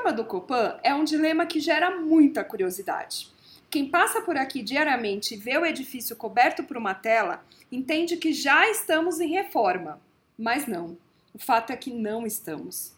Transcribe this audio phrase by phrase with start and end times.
[0.00, 3.28] reforma do Copan é um dilema que gera muita curiosidade.
[3.68, 8.32] Quem passa por aqui diariamente e vê o edifício coberto por uma tela entende que
[8.32, 10.00] já estamos em reforma.
[10.38, 10.96] Mas não,
[11.34, 12.94] o fato é que não estamos.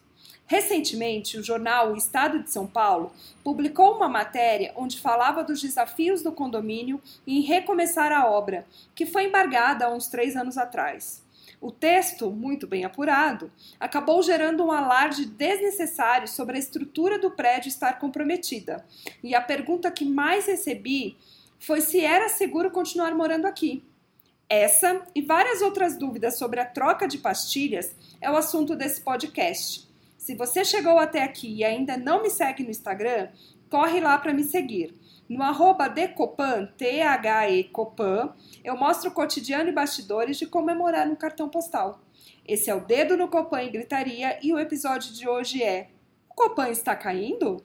[0.47, 3.11] Recentemente, o jornal O Estado de São Paulo
[3.43, 8.65] publicou uma matéria onde falava dos desafios do condomínio em recomeçar a obra,
[8.95, 11.22] que foi embargada há uns três anos atrás.
[11.63, 13.49] O texto, muito bem apurado,
[13.79, 18.85] acabou gerando um alarde desnecessário sobre a estrutura do prédio estar comprometida.
[19.23, 21.15] E a pergunta que mais recebi
[21.57, 23.81] foi se era seguro continuar morando aqui.
[24.49, 29.87] Essa e várias outras dúvidas sobre a troca de pastilhas é o assunto desse podcast.
[30.17, 33.29] Se você chegou até aqui e ainda não me segue no Instagram,
[33.69, 34.93] corre lá para me seguir.
[35.29, 41.47] No arroba Decopan, T-H-E Copan, eu mostro o cotidiano e bastidores de comemorar um cartão
[41.47, 42.01] postal.
[42.45, 45.91] Esse é o Dedo no Copan e Gritaria e o episódio de hoje é
[46.29, 47.63] O Copan está caindo?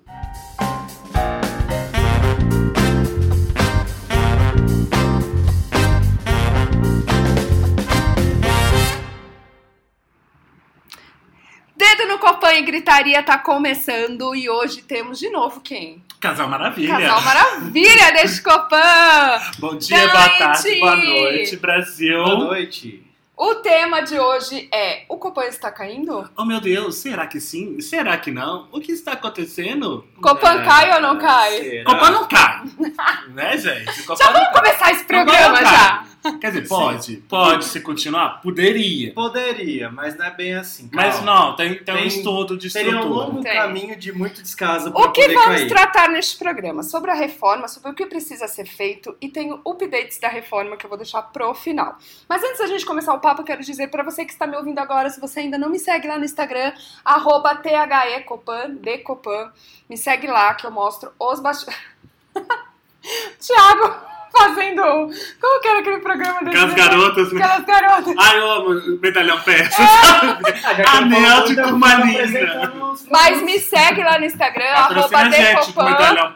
[11.74, 16.04] Dedo no Copan e Gritaria tá começando e hoje temos de novo quem?
[16.20, 16.98] Casal Maravilha.
[16.98, 19.40] Casal Maravilha deste Copan!
[19.58, 22.24] Bom dia, boa tarde, boa noite, Brasil.
[22.24, 23.04] Boa noite.
[23.36, 26.28] O tema de hoje é: o Copan está caindo?
[26.36, 27.80] Oh meu Deus, será que sim?
[27.80, 28.66] Será que não?
[28.72, 30.04] O que está acontecendo?
[30.20, 31.56] Copan cai ou não cai?
[31.58, 31.84] Será?
[31.84, 32.62] Copa não cai,
[33.30, 34.02] né, gente?
[34.02, 34.60] Copa Já não vamos cai.
[34.64, 35.97] começar esse programa já.
[36.68, 38.40] Quer dizer, pode, pode se continuar?
[38.40, 39.12] Poderia.
[39.14, 40.88] Poderia, mas não é bem assim.
[40.92, 41.32] Mas calma.
[41.34, 43.24] não, tem, tem, um Tem- estudo de Seria um estrutura.
[43.26, 43.52] longo Tem.
[43.54, 45.68] caminho de muito descaso pra O que poder vamos cair.
[45.68, 46.82] tratar neste programa?
[46.82, 50.84] Sobre a reforma, sobre o que precisa ser feito e tem updates da reforma que
[50.84, 51.96] eu vou deixar pro final.
[52.28, 54.56] Mas antes da gente começar o papo, eu quero dizer pra você que está me
[54.56, 56.72] ouvindo agora, se você ainda não me segue lá no Instagram,
[57.04, 59.50] arroba THECopan, Decopan,
[59.88, 61.80] me segue lá que eu mostro os bastidores.
[63.40, 63.94] Tiago
[64.30, 64.82] fazendo.
[65.40, 66.56] Como que era aquele programa desse?
[66.56, 67.44] Aquelas garotas, né?
[67.44, 68.14] Aquelas garotas.
[68.18, 69.86] Ai, eu amo medalhão persa, É.
[70.86, 72.10] Ah, Anel de então turmalina.
[72.12, 76.34] apresentando os Mas me segue lá no Instagram, arroba medalhão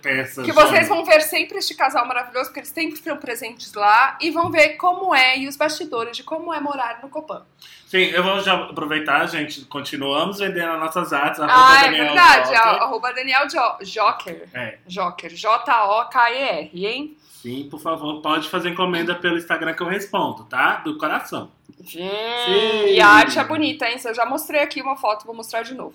[0.00, 0.42] persa.
[0.42, 4.30] Que vocês vão ver sempre este casal maravilhoso, porque eles sempre estão presentes lá e
[4.30, 7.42] vão ver como é e os bastidores de como é morar no Copan.
[7.92, 9.66] Sim, eu vou já aproveitar, gente.
[9.66, 11.38] Continuamos vendendo as nossas artes.
[11.42, 12.48] Ah, é Daniel verdade.
[12.48, 12.82] Joker.
[12.82, 14.48] Arroba Daniel jo Joker.
[14.54, 15.30] É, Joker.
[15.34, 17.18] J-O-K-E-R, hein?
[17.28, 20.76] sim, por favor, pode fazer encomenda pelo Instagram que eu respondo, tá?
[20.76, 21.50] Do coração.
[21.84, 22.08] Sim.
[22.08, 22.94] Sim.
[22.94, 24.00] E a arte é bonita, hein?
[24.02, 25.94] Eu já mostrei aqui uma foto, vou mostrar de novo.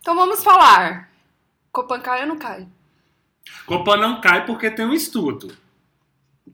[0.00, 1.08] Então vamos falar.
[1.70, 2.66] Copan cai ou não cai?
[3.64, 5.56] Copa não cai porque tem um estudo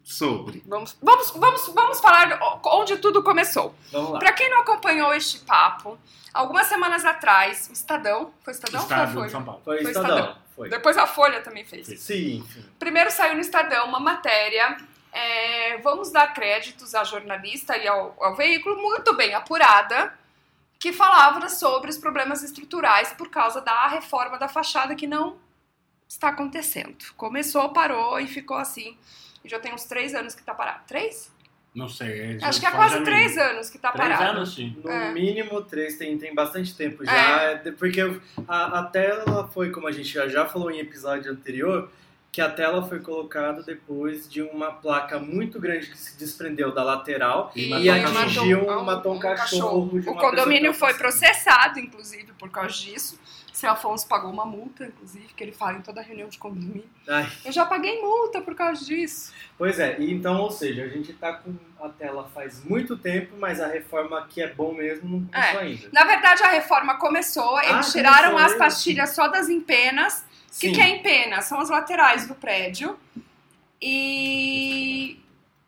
[0.05, 0.63] sobre.
[0.67, 3.75] Vamos, vamos, vamos, vamos falar onde tudo começou.
[4.19, 5.99] Pra quem não acompanhou este papo,
[6.33, 8.83] algumas semanas atrás, o Estadão, foi o Estadão?
[8.83, 9.61] Estado Ou foi São Paulo.
[9.65, 10.17] Foi Foi Estadão.
[10.19, 10.37] Estadão.
[10.55, 10.69] Foi.
[10.69, 11.87] Depois a Folha também fez.
[11.87, 11.97] Sim.
[11.97, 12.65] Sim, enfim.
[12.79, 14.77] Primeiro saiu no Estadão uma matéria.
[15.13, 20.13] é, vamos dar créditos à jornalista e ao, ao veículo muito bem apurada,
[20.79, 25.37] que falava sobre os problemas estruturais por causa da reforma da fachada que não
[26.09, 27.13] está acontecendo.
[27.17, 28.99] Começou, parou e ficou assim.
[29.45, 30.81] E já tem uns três anos que está parado.
[30.87, 31.33] Três?
[31.75, 32.39] Não sei.
[32.41, 34.37] Acho que é quase três anos que está Três parado.
[34.37, 34.77] anos, sim.
[34.83, 35.13] No É.
[35.13, 37.13] mínimo três, tem, tem bastante tempo já.
[37.43, 38.01] É, de- Porque
[38.47, 41.91] a, a tela foi, como a gente já, já falou em episódio anterior,
[42.31, 46.83] que a tela foi colocada depois de uma placa muito grande que se desprendeu da
[46.85, 50.01] lateral E e, matou um atingiu matou um, matou um cachorro.
[50.01, 53.19] de O uma condomínio foi processado, inclusive, por causa disso.
[53.55, 56.85] Seu Afonso pagou uma multa, inclusive, que ele fala em toda reunião de condomínio.
[57.09, 59.33] Ai, Eu já paguei multa por causa disso.
[59.57, 63.37] Pois é, e então, ou seja, a gente tá com a tela faz muito tempo,
[63.39, 65.89] mas a reforma que é bom mesmo não começou ainda.
[65.93, 68.59] Na verdade, a reforma começou, eles Ah, tiraram começou as mesmo.
[68.59, 70.25] pastilhas só das empenas.
[70.57, 71.41] O que, que é empena?
[71.41, 72.99] São as laterais do prédio.
[73.81, 75.19] E.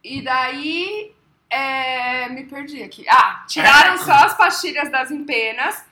[0.03, 1.13] E daí.
[1.49, 3.05] é, me perdi aqui.
[3.09, 5.85] Ah, tiraram só as pastilhas das empenas.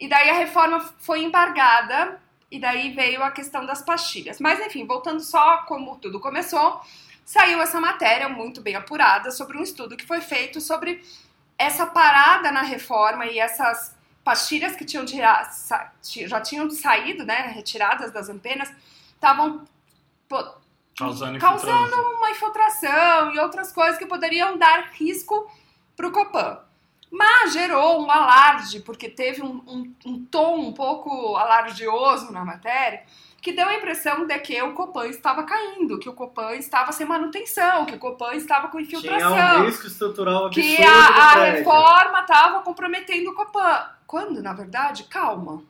[0.00, 2.20] E daí a reforma foi embargada.
[2.50, 4.40] E daí veio a questão das pastilhas.
[4.40, 6.80] Mas enfim, voltando só como tudo começou,
[7.24, 11.00] saiu essa matéria muito bem apurada sobre um estudo que foi feito sobre
[11.56, 13.94] essa parada na reforma e essas
[14.24, 18.68] pastilhas que tinham já tinham saído, né, retiradas das antenas,
[19.14, 19.64] estavam
[20.96, 22.16] Causando causando infiltração.
[22.16, 25.50] uma infiltração e outras coisas que poderiam dar risco
[25.96, 26.58] para o Copan.
[27.10, 33.02] Mas gerou um alarde, porque teve um, um- um tom um pouco alardioso na matéria,
[33.42, 37.06] que deu a impressão de que o Copan estava caindo, que o Copan estava sem
[37.06, 41.44] manutenção, que o Copan estava com Tinha infiltração um risco estrutural absurdo que a, a
[41.44, 43.86] reforma estava comprometendo o Copan.
[44.06, 45.62] Quando, na verdade, calma.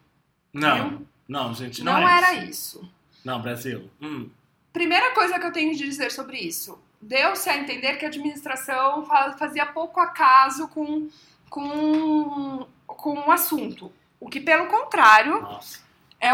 [0.53, 1.07] Não, viu?
[1.29, 2.79] Não, gente, não, Não é era isso.
[2.81, 2.93] isso.
[3.25, 3.89] Não, Brasil.
[4.03, 4.29] Hum.
[4.73, 6.79] Primeira coisa que eu tenho de dizer sobre isso.
[7.01, 11.09] Deu-se a entender que a administração fa- fazia pouco acaso com,
[11.49, 13.91] com, com o assunto.
[14.21, 15.81] O que, pelo contrário, Nossa.
[16.21, 16.29] é,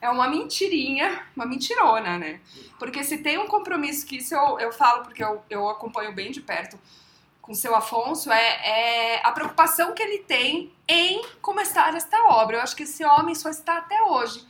[0.00, 2.40] é uma mentirinha, uma mentirona, né?
[2.78, 6.30] Porque se tem um compromisso que isso eu, eu falo porque eu, eu acompanho bem
[6.30, 6.78] de perto
[7.42, 12.58] com o seu Afonso, é, é a preocupação que ele tem em começar esta obra.
[12.58, 14.46] Eu acho que esse homem só está até hoje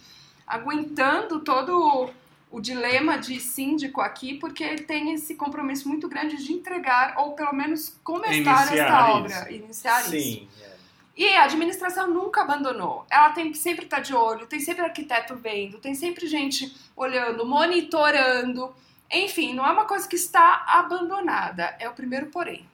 [0.46, 2.10] aguentando todo
[2.50, 7.32] o dilema de síndico aqui, porque ele tem esse compromisso muito grande de entregar, ou
[7.32, 9.16] pelo menos começar Iniciar esta isso.
[9.16, 10.10] obra, iniciar isso.
[10.10, 10.48] Sim.
[10.62, 10.70] é.
[11.16, 13.04] E a administração nunca abandonou.
[13.10, 18.74] Ela tem sempre estar de olho, tem sempre arquiteto vendo, tem sempre gente olhando, monitorando.
[19.12, 21.76] Enfim, não é uma coisa que está abandonada.
[21.78, 22.66] É o primeiro porém.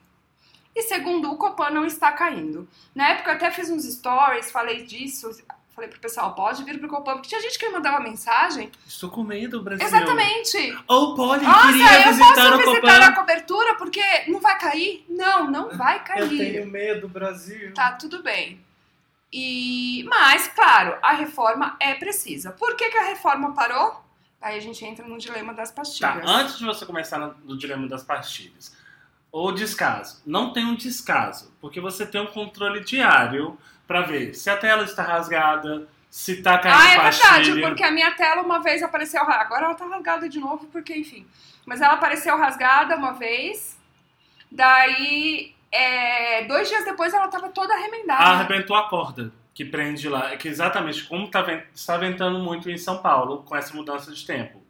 [0.75, 2.67] E segundo, o Copan não está caindo.
[2.93, 5.29] Na época eu até fiz uns stories, falei disso,
[5.77, 8.71] falei pro pessoal, pode vir pro Copan, porque tinha gente que me mandava mensagem.
[8.87, 9.85] Estou com medo, Brasil.
[9.85, 10.75] Exatamente.
[10.87, 13.13] Ou pode, Nossa, queria eu visitar posso o visitar a Copan.
[13.21, 15.05] cobertura porque não vai cair?
[15.07, 16.29] Não, não vai Eu cair.
[16.37, 17.73] tenho medo, Brasil.
[17.75, 18.59] Tá tudo bem.
[19.31, 22.51] E mas, claro, a reforma é precisa.
[22.51, 24.03] Por que, que a reforma parou?
[24.41, 26.23] Aí a gente entra no dilema das Tá, pastilhas.
[26.25, 28.75] antes de você começar no, no dilema das pastilhas.
[29.31, 30.21] O descaso.
[30.25, 33.57] Não tem um descaso, porque você tem um controle diário
[33.87, 37.31] pra ver se a tela está rasgada, se tá caindo Ah, é pastilha.
[37.43, 39.23] verdade, porque a minha tela uma vez apareceu.
[39.23, 41.25] ra- Agora ela tá rasgada de novo, porque enfim.
[41.65, 43.77] Mas ela apareceu rasgada uma vez.
[44.51, 48.23] Daí, é, dois dias depois, ela tava toda remendada.
[48.23, 50.31] Ah, arrebentou a corda que prende lá.
[50.31, 54.25] É que exatamente como tá está ventando muito em São Paulo com essa mudança de
[54.25, 54.63] tempo.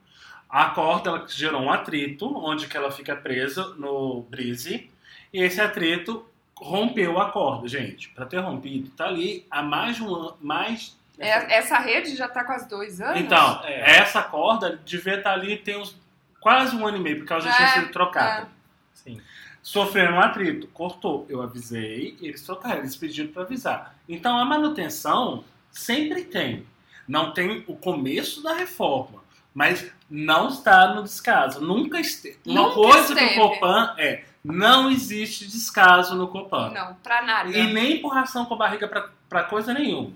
[0.50, 4.90] A corda ela gerou um atrito, onde que ela fica presa no brise,
[5.34, 6.26] e esse atrito
[6.62, 8.10] rompeu a corda, gente.
[8.10, 12.28] Para ter rompido, tá ali há mais de um ano, mais É, essa rede já
[12.28, 13.20] tá quase dois anos.
[13.20, 13.98] Então, É.
[13.98, 15.96] essa corda devia estar ali tem uns
[16.40, 18.48] quase um ano e meio, porque ela já tinha É, sido trocada.
[18.94, 19.20] Sim.
[19.64, 21.26] Sofreram um atrito, cortou.
[21.28, 23.96] Eu avisei, eles trocaram, eles pediram para avisar.
[24.08, 26.66] Então a manutenção sempre tem.
[27.08, 29.24] Não tem o começo da reforma,
[29.54, 31.60] mas não está no descaso.
[31.62, 32.38] Nunca esteve.
[32.46, 33.34] Uma Nunca coisa esteve.
[33.34, 36.72] que o Copan é: não existe descaso no Copan.
[36.72, 37.50] Não, pra nada.
[37.50, 38.88] E nem empurração com a barriga
[39.30, 40.12] para coisa nenhuma.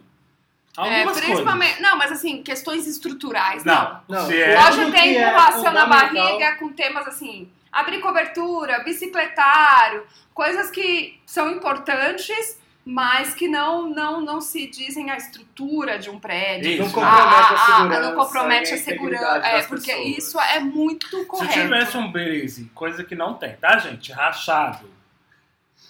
[0.78, 1.74] É, Algumas principalmente.
[1.76, 1.82] coisas.
[1.92, 4.02] Não, mas assim, questões estruturais, não.
[4.08, 7.08] Não, Não, se é, Pode Tudo ter que é empurração na fundamental- barriga com temas
[7.08, 10.04] assim, abrir cobertura, bicicletário,
[10.34, 16.20] coisas que são importantes, mas que não não não se dizem a estrutura de um
[16.20, 16.72] prédio.
[16.72, 16.82] Isso.
[16.84, 18.02] Não compromete a, Ah, ah, segurança.
[18.02, 19.48] não compromete a integridade segurança.
[19.48, 20.18] É, porque pessoas.
[20.18, 21.54] isso é muito Se correto.
[21.54, 24.12] tivesse um base, coisa que não tem, tá, gente?
[24.12, 24.90] Rachado.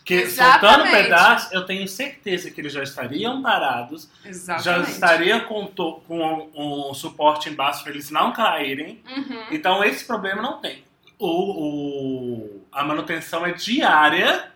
[0.03, 0.59] Que Exatamente.
[0.89, 4.91] soltando pedaço, eu tenho certeza que eles já estariam parados, já Exatamente.
[4.91, 9.01] estaria com, to- com um, um suporte embaixo para eles não caírem.
[9.07, 9.43] Uhum.
[9.51, 10.83] Então esse problema não tem.
[11.19, 14.50] O, o- a manutenção é diária,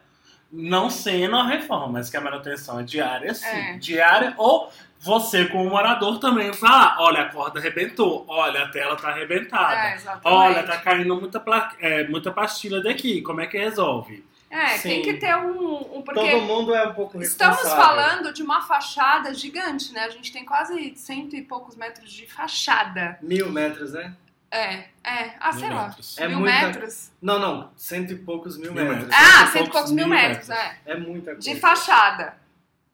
[0.55, 3.45] não sendo a reforma, mas que a manutenção é diária, sim.
[3.45, 3.73] É.
[3.77, 9.09] Diária, ou você, como morador, também fala: olha, a corda arrebentou, olha, a tela tá
[9.09, 9.75] arrebentada.
[9.75, 10.27] É, exatamente.
[10.27, 14.25] Olha, tá caindo muita, pla- é, muita pastilha daqui, como é que resolve?
[14.49, 15.01] É, tem Sim.
[15.01, 15.97] que ter um.
[15.97, 20.05] um porque Todo mundo é um pouco Estamos falando de uma fachada gigante, né?
[20.05, 23.17] A gente tem quase cento e poucos metros de fachada.
[23.21, 24.13] Mil metros, né?
[24.55, 25.35] É, é.
[25.39, 25.87] Ah, Mil sei lá.
[25.87, 26.17] metros.
[26.17, 27.11] É mil muita- metros.
[27.21, 27.71] Não, não.
[27.75, 29.07] Cento e poucos mil, Mil metros.
[29.07, 29.15] metros.
[29.15, 30.77] Ah, Cento e cento e poucos mil metros, é.
[30.85, 31.41] É muita coisa.
[31.53, 32.37] De fachada.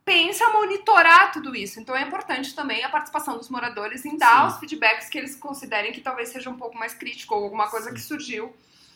[0.03, 1.79] Pensa monitorar tudo isso.
[1.79, 4.53] Então é importante também a participação dos moradores em dar Sim.
[4.55, 7.89] os feedbacks que eles considerem que talvez seja um pouco mais crítico ou alguma coisa
[7.89, 7.93] Sim.
[7.95, 8.55] que surgiu.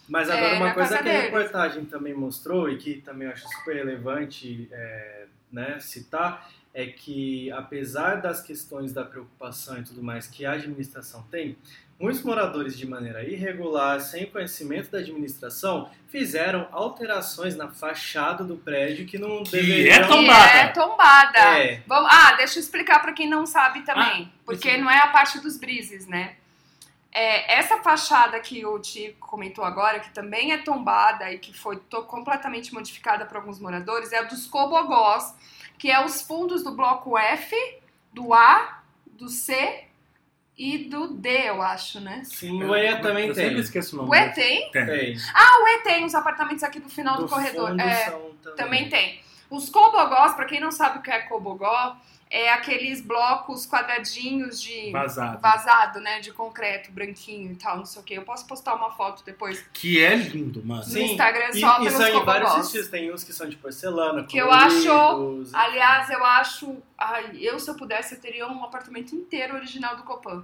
[0.09, 1.21] Mas agora É, uma coisa que a deles.
[1.25, 7.49] reportagem também mostrou e que também eu acho super relevante é, né, citar é que
[7.53, 11.57] apesar das questões da preocupação e tudo mais que a administração tem,
[11.99, 19.05] muitos moradores de maneira irregular, sem conhecimento da administração, fizeram alterações na fachada do prédio
[19.05, 19.95] que não Que deveriam...
[19.95, 20.51] é Que tombada.
[20.57, 21.39] é tombada.
[21.59, 21.81] É.
[21.87, 24.81] Vamos, ah, deixa eu explicar para quem não sabe também, Ah, porque isso.
[24.81, 26.35] não é a parte dos brises, né?
[27.17, 31.77] É, essa fachada que o Tico comentou agora, que também é tombada e que foi
[32.07, 35.33] completamente modificada por alguns moradores, é a dos cobogós,
[35.79, 37.55] que é os fundos do bloco F,
[38.11, 39.84] do A, do C
[40.57, 42.21] e do D, eu acho, né?
[42.23, 43.45] Sim, o EA também eu tem.
[43.45, 44.09] sempre esqueço o nome.
[44.09, 44.71] O E tem?
[44.71, 44.85] Tem.
[44.85, 45.15] Tem.
[45.17, 47.69] O E tem os apartamentos aqui do final do, Do corredor.
[47.69, 48.55] fundo É, são também.
[48.55, 49.19] também tem.
[49.49, 51.97] Os cobogós, para quem não sabe o que é cobogó,
[52.37, 55.39] é aqueles blocos quadradinhos de Vazado.
[55.39, 56.19] vazado, né?
[56.19, 58.13] De concreto, branquinho e tal, não sei o que.
[58.13, 60.83] Eu posso postar uma foto depois Que é lindo, mano.
[60.85, 62.87] no Instagram e, só e pelos são em vários estilos.
[62.89, 65.53] Tem uns que são de porcelana, Que eu coloridos.
[65.53, 66.77] Aliás, eu acho.
[66.97, 70.43] Ai, eu, se eu pudesse, eu teria um apartamento inteiro original do Copan.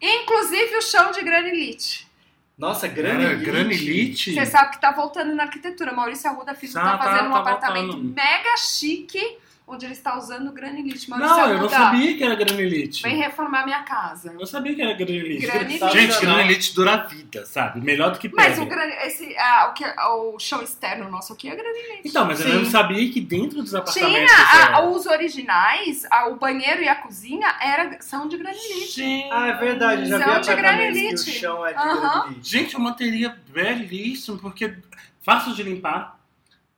[0.00, 2.08] Inclusive o chão de granilite.
[2.56, 3.44] Nossa, granilite.
[3.44, 4.34] granilite.
[4.34, 5.92] Você sabe que tá voltando na arquitetura.
[5.92, 8.14] Maurício Arruda Filho Tá, tá, tá, fazendo um tá apartamento voltando.
[8.14, 11.08] mega chique, onde ele está usando granilite.
[11.10, 13.02] Maurício Não, eu Arruda, não sabia que era granilite.
[13.02, 14.34] Vem reformar minha casa.
[14.38, 15.46] Eu sabia que era granilite.
[15.46, 15.90] Granilite.
[15.92, 17.80] Gente, granilite dura a vida, sabe?
[17.80, 18.48] Melhor do que pedra.
[18.48, 18.84] Mas o, gran...
[19.04, 22.02] esse, ah, o, que, o chão externo nosso aqui é granilite.
[22.08, 22.54] Então, mas eu Sim.
[22.58, 24.32] não sabia que dentro dos apartamentos...
[24.32, 28.90] Tinha a- os originais, a- o banheiro e a cozinha era, são de granilite.
[28.92, 30.06] Gente, Ah, é verdade.
[30.06, 31.14] Já São de granilite.
[31.14, 32.20] o chão é de Aham.
[32.22, 32.48] granilite.
[32.50, 34.74] Gente, é um material belíssimo, porque
[35.22, 36.17] fácil de limpar,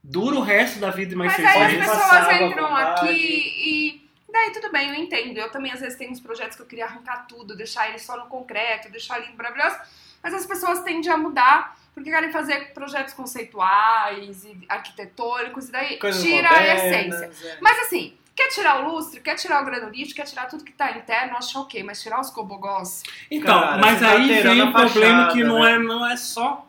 [0.03, 4.11] dura o resto da vida e mais Mas seis aí as pessoas entram aqui e.
[4.33, 5.39] Daí tudo bem, eu entendo.
[5.39, 8.17] Eu também às vezes tenho uns projetos que eu queria arrancar tudo, deixar ele só
[8.17, 9.77] no concreto, deixar lindo, maravilhoso.
[10.23, 15.99] Mas as pessoas tendem a mudar porque querem fazer projetos conceituais e arquitetônicos, e daí
[15.99, 17.49] Coisas tira a modernas, essência.
[17.49, 17.59] é.
[17.61, 20.93] Mas assim, quer tirar o lustre, quer tirar o granulite, quer tirar tudo que tá
[20.93, 23.03] interno, acho ok, mas tirar os cobogós.
[23.31, 25.73] Então, Cara, mas tá aí vem a o problema que não, né?
[25.73, 26.67] é, não é só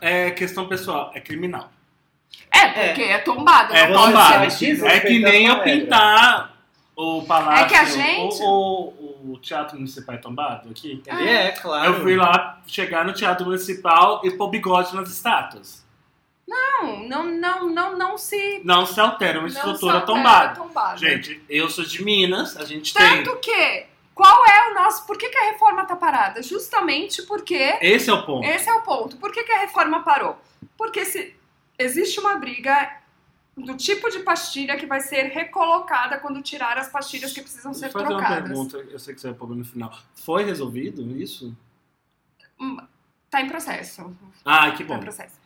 [0.00, 1.70] é, questão pessoal, é criminal.
[2.50, 4.50] É, porque é, tombado, É não pode tombado.
[4.50, 6.54] ser É que nem eu pintar
[6.96, 11.02] o palácio, É que a gente- o, o- o teatro municipal é tombado aqui.
[11.06, 11.86] Ele é, claro.
[11.94, 15.84] Eu fui lá chegar no teatro municipal e pôr bigode nas estátuas.
[16.46, 18.60] Não, não, não, não, não se.
[18.64, 20.54] Não se altera uma estrutura altera tombada.
[20.54, 20.96] tombada.
[20.98, 23.24] Gente, eu sou de Minas, a gente tem.
[23.24, 25.06] Tanto que, qual é o nosso.
[25.06, 26.42] Por que, que a reforma tá parada?
[26.42, 27.78] Justamente porque.
[27.80, 28.46] Esse é o ponto.
[28.46, 29.16] Esse é o ponto.
[29.16, 30.38] Por que, que a reforma parou?
[30.76, 31.34] Porque se
[31.78, 32.98] existe uma briga
[33.56, 37.82] do tipo de pastilha que vai ser recolocada quando tirar as pastilhas que precisam ser
[37.82, 38.48] Deixa eu fazer uma trocadas.
[38.48, 39.96] pergunta, eu sei que você vai pôr no final.
[40.16, 41.56] Foi resolvido isso?
[43.30, 44.16] Tá em processo.
[44.44, 44.96] Ah, que Tá bom.
[44.96, 45.44] em processo.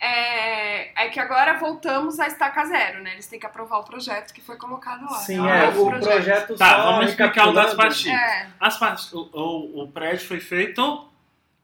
[0.00, 3.12] É, é que agora voltamos a estaca zero, né?
[3.12, 5.18] Eles têm que aprovar o projeto que foi colocado lá.
[5.18, 5.66] Sim, um é.
[5.66, 8.20] novo O projeto Tá, só vamos explicar o das pastilhas.
[8.20, 8.48] É.
[8.60, 11.08] As pas- o, o, o prédio foi feito.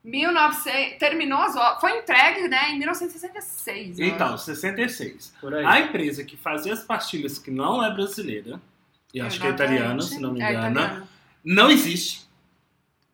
[0.03, 3.99] 1900, terminou as obras, foi entregue, né, em 1966.
[3.99, 4.45] eu Então, acho.
[4.45, 5.33] 66.
[5.39, 5.65] Por aí.
[5.65, 8.59] A empresa que fazia as pastilhas, que não é brasileira,
[9.13, 9.73] e acho que é Exatamente.
[9.75, 11.07] italiana, se não me É engano, italiano.
[11.43, 12.29] não existe.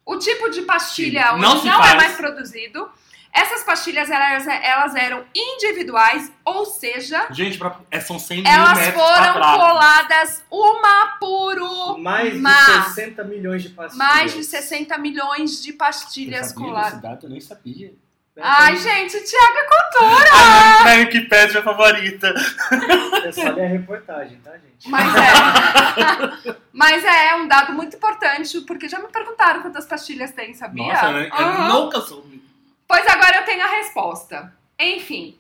[0.05, 2.89] O tipo de pastilha Sim, não não é mais produzido.
[3.33, 8.87] Essas pastilhas, elas, elas eram individuais, ou seja, Gente, pra- é, são 100 mil elas
[8.87, 11.97] foram coladas uma por uma.
[11.99, 12.83] Mais de Uma.
[12.85, 14.07] 60 milhões de pastilhas.
[14.07, 16.91] Mais de 60 milhões de Eu pastilhas coladas.
[16.93, 17.93] desse dado, eu nem sabia.
[18.39, 20.29] Ai, gente, Tiago é cultura!
[20.31, 22.31] Ah, na Wikipédia favorita.
[23.25, 24.87] É só ler a reportagem, tá, gente?
[24.87, 26.55] Mas é.
[26.71, 30.85] Mas é um dado muito importante, porque já me perguntaram quantas pastilhas tem, sabia?
[30.93, 31.27] Nossa, né?
[31.29, 31.67] eu Aham.
[31.69, 32.46] nunca soube.
[32.87, 34.53] Pois agora eu tenho a resposta.
[34.79, 35.37] Enfim,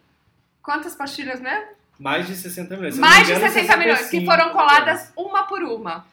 [0.61, 1.69] quantas pastilhas, né?
[1.99, 2.95] Mais de 60 milhões.
[2.95, 6.05] Se Mais de engano, 60 milhões, que 65 foram coladas uma por uma.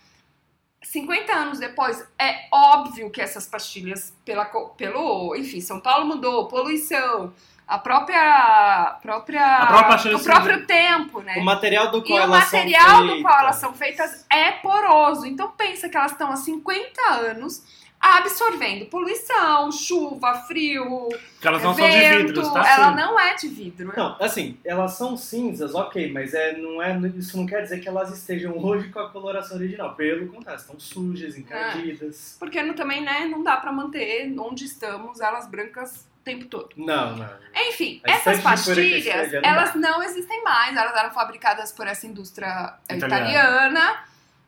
[0.83, 5.35] 50 anos depois, é óbvio que essas pastilhas, pela, pelo.
[5.35, 7.33] Enfim, São Paulo mudou, poluição,
[7.67, 8.99] a própria.
[9.03, 11.37] própria A própria o próprio tempo, né?
[11.39, 13.23] O material do E qual o elas material são do feitas.
[13.23, 15.27] qual elas são feitas é poroso.
[15.27, 17.63] Então pensa que elas estão há 50 anos
[18.05, 22.27] absorvendo poluição, chuva, frio, Porque elas não são de vento.
[22.27, 22.69] vidros, tá?
[22.75, 22.97] Ela Sim.
[22.97, 23.93] não é de vidro.
[23.97, 27.89] Não, assim, elas são cinzas, ok, mas é, não é, isso não quer dizer que
[27.89, 29.95] elas estejam hoje com a coloração original.
[29.95, 32.37] Pelo contrário, estão sujas, encardidas.
[32.39, 36.71] Porque não- também, né, não dá pra manter onde estamos elas brancas o tempo todo.
[36.77, 37.29] Não, não.
[37.69, 40.77] Enfim, A essas que pastilhas, não elas não existem mais.
[40.77, 43.07] Elas eram fabricadas por essa indústria Italiana.
[43.31, 44.05] italiana.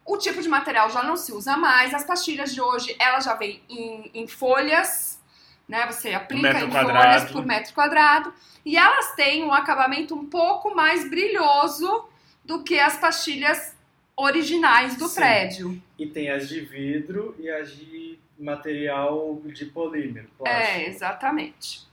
[0.07, 1.93] O tipo de material já não se usa mais.
[1.93, 5.21] As pastilhas de hoje, elas já vêm em, em folhas,
[5.69, 5.85] né?
[5.87, 7.03] Você aplica em quadrado.
[7.03, 8.33] folhas por metro quadrado.
[8.65, 12.09] E elas têm um acabamento um pouco mais brilhoso
[12.45, 13.75] do que as pastilhas
[14.17, 15.15] originais do Sim.
[15.17, 15.83] prédio.
[15.99, 20.69] E tem as de vidro e as de material de polímero, plástico.
[20.79, 21.87] É, exatamente.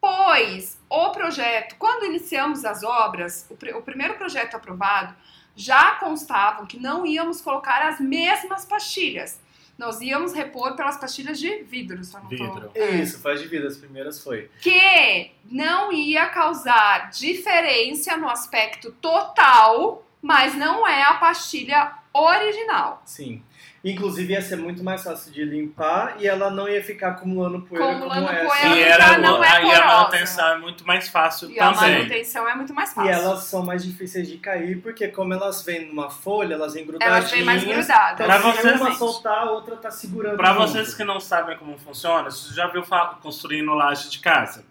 [0.00, 5.14] Pois o projeto, quando iniciamos as obras, o, pr- o primeiro projeto aprovado,
[5.56, 9.40] já constavam que não íamos colocar as mesmas pastilhas.
[9.78, 12.04] Nós íamos repor pelas pastilhas de vidro.
[12.04, 12.70] Só não tô- Vidro.
[12.74, 12.90] É.
[12.96, 14.50] Isso, faz de vida, as primeiras foi.
[14.60, 23.02] Que não ia causar diferença no aspecto total, mas não é a pastilha original.
[23.04, 23.42] Sim.
[23.84, 27.90] Inclusive ia ser muito mais fácil de limpar e ela não ia ficar acumulando poeira
[27.90, 28.46] Acumulando como essa.
[28.46, 28.76] poeira.
[28.78, 31.96] E Ela era, não é aí a manutenção é muito mais fácil E a também.
[31.98, 33.10] manutenção é muito mais E fácil.
[33.10, 37.18] elas são mais difíceis de cair, porque como elas vêm numa folha, elas vêm grudadinhas.
[37.18, 38.12] Elas vêm mais grudadas.
[38.14, 40.36] Então, Pra se vocês- uma soltar, a outra tá segurando.
[40.36, 40.60] Pra junto.
[40.68, 42.84] vocês que não sabem como funciona, você já viu
[43.20, 44.64] construindo laje de casa?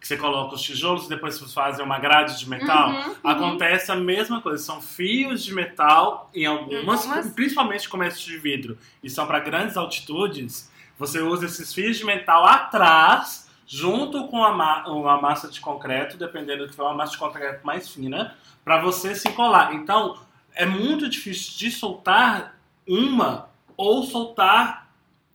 [0.00, 2.90] Que você coloca os tijolos e depois você faz uma grade de metal?
[2.90, 3.14] Uhum, uhum.
[3.24, 4.62] Acontece a mesma coisa.
[4.62, 7.30] São fios de metal em algumas, Algumas.
[7.32, 10.70] principalmente comércio de vidro, e são para grandes altitudes.
[10.98, 16.16] Você usa esses fios de metal atrás, junto com a ma- uma massa de concreto,
[16.16, 19.74] dependendo do que for, uma massa de concreto mais fina, para você se colar.
[19.74, 20.16] Então,
[20.54, 24.88] é muito difícil de soltar uma ou soltar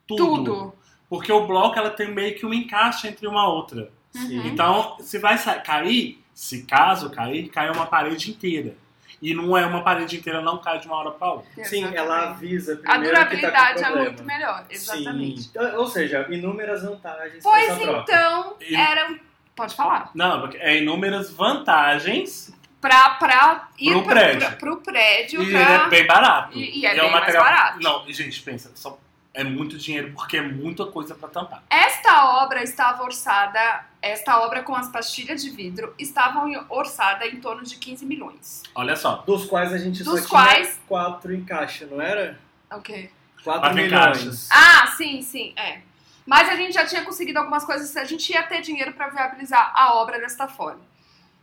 [0.07, 0.25] tudo.
[0.43, 0.73] Tudo.
[1.09, 3.91] Porque o bloco ela tem meio que um encaixe entre uma outra.
[4.13, 4.47] Sim.
[4.47, 8.75] Então, se vai cair, se caso cair, cai uma parede inteira.
[9.21, 11.49] E não é uma parede inteira, não cai de uma hora para outra.
[11.63, 11.97] Sim, Exatamente.
[11.97, 15.41] ela avisa A primeiro durabilidade que tá com é muito melhor, exatamente.
[15.43, 15.51] Sim.
[15.77, 19.17] Ou seja, inúmeras vantagens Pois então, E- eram.
[19.55, 20.09] Pode falar.
[20.15, 22.51] Não, porque é inúmeras vantagens
[22.81, 24.47] Pra, pra ir Pro pra- prédio.
[24.47, 25.41] pra- pro prédio.
[25.41, 26.57] e pra- é bem barato.
[26.57, 27.43] E- e é bem mais material...
[27.45, 27.79] barato.
[27.81, 28.99] Não, e, gente, pensa, só
[29.33, 31.63] é muito dinheiro porque é muita coisa para tampar.
[31.69, 37.39] Esta obra estava orçada, esta obra com as pastilhas de vidro, estava em- orçada em
[37.41, 38.61] torno de 15 milhões.
[38.75, 39.17] Olha só.
[39.25, 42.39] Dos quais a gente Dos só quais- tinha quatro em caixa, não era?
[42.71, 43.09] Ok.
[43.43, 43.91] Quatro Quatro milhões.
[43.91, 44.49] caixas.
[44.51, 45.81] Ah, sim, sim, é.
[46.25, 49.73] Mas a gente já tinha conseguido algumas coisas, a gente ia ter dinheiro para viabilizar
[49.75, 50.79] a obra desta forma.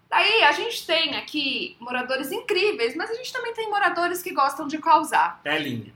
[0.08, 4.66] Daí a gente tem aqui moradores incríveis, mas a gente também tem moradores que gostam
[4.66, 5.40] de causar.
[5.42, 5.92] Pelinha.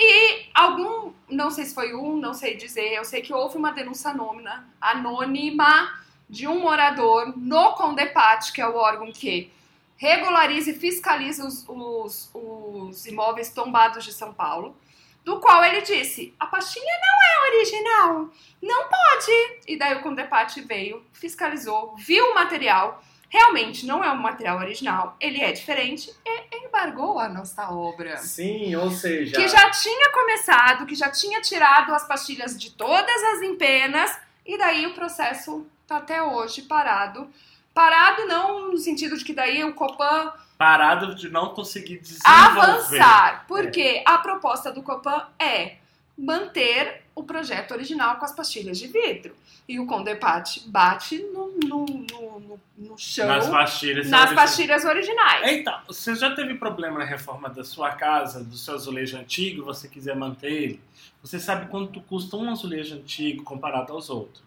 [0.00, 3.72] Ô, Algum, não sei se foi um, não sei dizer, eu sei que houve uma
[3.72, 9.50] denúncia anônima, anônima de um morador no Condepat, que é o órgão que
[9.96, 14.76] regulariza e fiscaliza os, os, os imóveis tombados de São Paulo,
[15.24, 18.30] do qual ele disse: a pastinha não é original,
[18.62, 19.60] não pode.
[19.66, 25.16] E daí o Condepat veio, fiscalizou, viu o material, realmente não é um material original,
[25.20, 29.36] ele é diferente e embargou a nossa obra Sim, ou seja.
[29.36, 34.58] que já tinha começado, que já tinha tirado as pastilhas de todas as empenas, e
[34.58, 37.28] daí o processo tá até hoje parado.
[37.72, 42.28] Parado não no sentido de que daí o Copan Parado de não conseguir desenvolver.
[42.28, 45.76] avançar, porque a proposta do Copan é
[46.24, 49.34] manter o projeto original com as pastilhas de vidro.
[49.68, 54.08] E o Condepat bate no, no, no, no- chão Nas pastilhas.
[54.10, 55.52] nas pastilhas originais.
[55.52, 59.86] Então, você já teve problema na reforma da sua casa, do seu azulejo antigo, você
[59.88, 60.80] quiser manter ele?
[61.22, 64.42] Você sabe quanto custa um azulejo antigo comparado aos outros?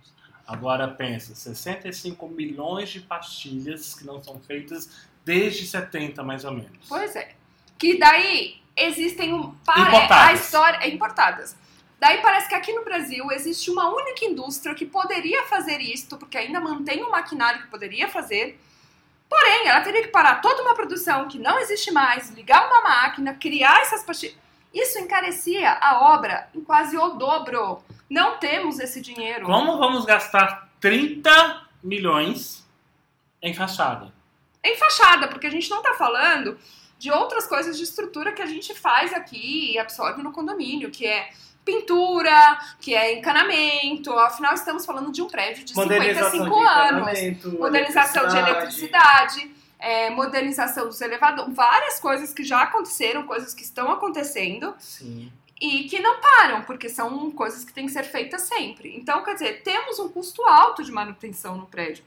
[0.46, 4.90] Agora pensa, 65 milhões de pastilhas que não são feitas
[5.24, 6.78] desde 70, mais ou menos.
[6.90, 7.32] Pois é.
[7.78, 9.52] Que daí existem um.
[9.66, 10.30] pare- Importadas.
[10.30, 10.78] A história.
[10.82, 11.56] é, Importadas.
[12.00, 16.38] Daí parece que aqui no Brasil existe uma única indústria que poderia fazer isto, porque
[16.38, 18.60] ainda mantém um maquinário que poderia fazer.
[19.30, 23.34] Porém, ela teria que parar toda uma produção que não existe mais, ligar uma máquina,
[23.34, 24.38] criar essas pastilhas.
[24.74, 27.84] Isso encarecia a obra em quase o dobro.
[28.10, 29.46] Não temos esse dinheiro.
[29.46, 32.68] Como vamos gastar 30 milhões
[33.42, 34.12] em fachada?
[34.64, 36.58] em fachada, porque a gente não tá falando
[36.98, 41.06] de outras coisas de estrutura que a gente faz aqui e absorve no condomínio, que
[41.06, 41.32] é
[41.64, 44.12] pintura, que é encanamento.
[44.20, 47.60] Afinal, estamos falando de um prédio de modernização 55 de anos.
[47.60, 53.92] Modernização de eletricidade, é, modernização dos elevadores, várias coisas que já aconteceram, coisas que estão
[53.92, 55.32] acontecendo Sim.
[55.60, 58.96] e que não param, porque são coisas que têm que ser feitas sempre.
[58.96, 62.04] Então, quer dizer, temos um custo alto de manutenção no prédio.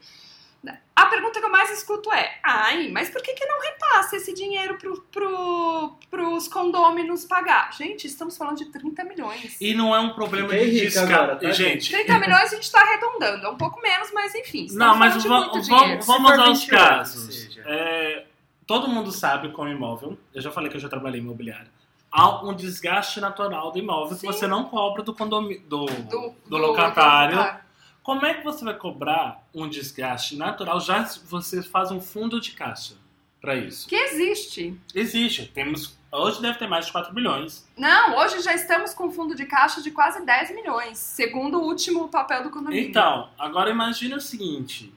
[0.95, 4.33] A pergunta que eu mais escuto é: ai, mas por que, que não repassa esse
[4.33, 7.71] dinheiro pro, pro, pros condôminos pagar?
[7.73, 9.55] Gente, estamos falando de 30 milhões.
[9.61, 11.01] E não é um problema Fiquei de rica desca...
[11.15, 14.67] agora, tá, gente, 30 milhões a gente tá arredondando, é um pouco menos, mas enfim.
[14.71, 17.57] Não, mas vamos Se for aos 28, casos.
[17.65, 18.25] É,
[18.65, 21.69] todo mundo sabe como imóvel, eu já falei que eu já trabalhei em imobiliário,
[22.11, 24.27] há um desgaste natural do imóvel Sim.
[24.27, 27.37] que você não cobra do, condomi- do, Do, do locatário.
[27.37, 27.66] locatário.
[28.07, 32.39] Como é que você vai cobrar um desgaste natural já se você faz um fundo
[32.39, 32.95] de caixa
[33.41, 33.85] para isso?
[33.85, 34.79] Que existe.
[34.95, 37.67] Existe, temos hoje deve ter mais de 4 bilhões.
[37.77, 42.07] Não, hoje já estamos com fundo de caixa de quase 10 milhões, segundo o último
[42.07, 42.87] papel do condomínio.
[42.87, 44.95] Então, agora imagine o seguinte,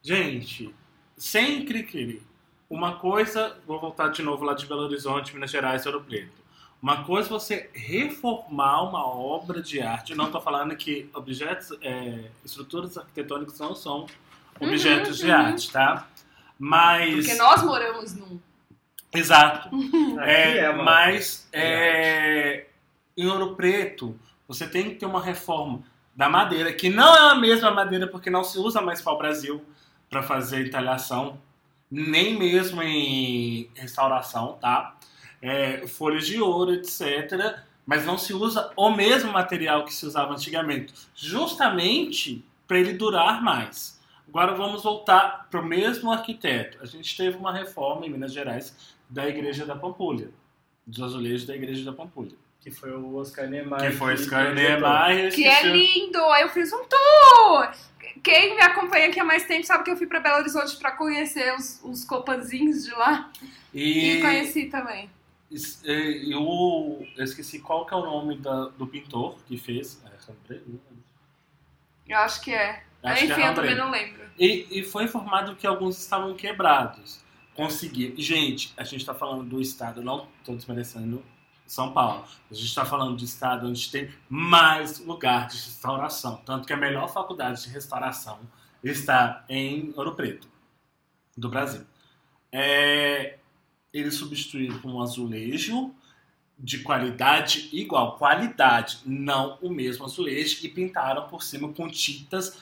[0.00, 0.74] gente,
[1.18, 2.22] sem cri-cri,
[2.70, 6.47] uma coisa, vou voltar de novo lá de Belo Horizonte, Minas Gerais, Ouro Preto.
[6.80, 10.12] Uma coisa é você reformar uma obra de arte.
[10.12, 14.06] Eu não estou falando que objetos, é, estruturas arquitetônicas não são
[14.60, 15.36] objetos de uhum.
[15.36, 16.08] arte, tá?
[16.58, 18.40] Mas Porque nós moramos num.
[19.12, 19.70] Exato.
[20.20, 22.66] É, é mas é,
[23.16, 25.82] em Ouro Preto você tem que ter uma reforma
[26.14, 29.64] da madeira, que não é a mesma madeira porque não se usa mais pau-brasil
[30.10, 31.40] para fazer entalhação,
[31.88, 34.96] nem mesmo em restauração, tá?
[35.40, 37.58] É, folhas de ouro, etc.
[37.86, 43.42] Mas não se usa o mesmo material que se usava antigamente, justamente para ele durar
[43.42, 43.98] mais.
[44.28, 46.78] Agora vamos voltar para o mesmo arquiteto.
[46.82, 48.76] A gente teve uma reforma em Minas Gerais
[49.08, 50.30] da Igreja da Pampulha,
[50.86, 52.36] dos azulejos da Igreja da Pampulha.
[52.60, 53.90] Que foi o Oscar Niemeyer.
[53.90, 54.80] Que foi Oscar projetou.
[54.80, 55.34] Niemeyer.
[55.34, 56.22] Que é lindo!
[56.26, 57.70] Aí eu fiz um tour!
[58.22, 60.90] Quem me acompanha aqui há mais tempo sabe que eu fui pra Belo Horizonte pra
[60.90, 63.30] conhecer os, os copanzinhos de lá.
[63.72, 65.08] E, E, conheci também.
[65.50, 70.02] E- eu, esqueci qual que é o nome da- do pintor que fez.
[70.04, 70.18] É.
[72.08, 72.82] Eu acho que é.
[73.02, 74.28] Acho que é Enfim, eu também não lembro.
[74.38, 77.22] E, e foi informado que alguns estavam quebrados.
[77.54, 78.14] Consegui.
[78.20, 81.24] Gente, a gente está falando do estado, não estou desmerecendo
[81.66, 82.24] São Paulo.
[82.50, 86.36] A gente está falando de estado onde tem mais lugar de restauração.
[86.44, 88.40] Tanto que a melhor faculdade de restauração
[88.82, 90.48] está em Ouro Preto,
[91.36, 91.84] do Brasil.
[92.52, 93.38] É,
[93.98, 95.94] eles substituíram por um azulejo
[96.58, 98.16] de qualidade igual.
[98.16, 100.58] Qualidade, não o mesmo azulejo.
[100.64, 102.58] E pintaram por cima com tintas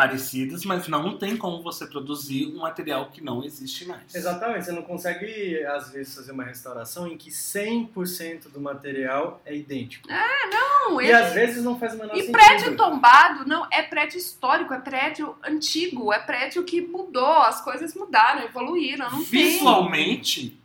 [0.00, 4.14] parecidas, mas não tem como você produzir um material que não existe mais.
[4.14, 9.56] Exatamente, você não consegue, às vezes, fazer uma restauração em que 100% do material é
[9.56, 10.06] idêntico.
[10.08, 12.32] Não, E ele- às vezes não faz o menor E sentido.
[12.32, 17.92] prédio tombado não é prédio histórico, é prédio antigo, é prédio que mudou, as coisas
[17.94, 19.24] mudaram, evoluíram, não tem.
[19.52, 20.58] Visualmente,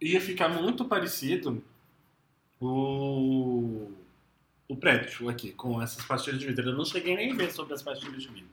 [0.00, 1.62] ia ficar muito parecido
[2.60, 3.90] o,
[4.68, 6.70] o prédio aqui, com essas pastilhas de vidro.
[6.70, 8.50] Eu não cheguei nem a ver sobre as pastilhas de vidro.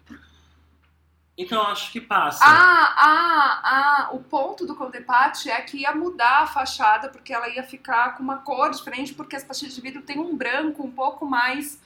[1.35, 2.43] Então, eu acho que passa.
[2.45, 7.49] Ah, ah, ah, o ponto do Condepate é que ia mudar a fachada, porque ela
[7.49, 10.91] ia ficar com uma cor diferente, porque as pastilhas de vidro têm um branco um
[10.91, 11.81] pouco mais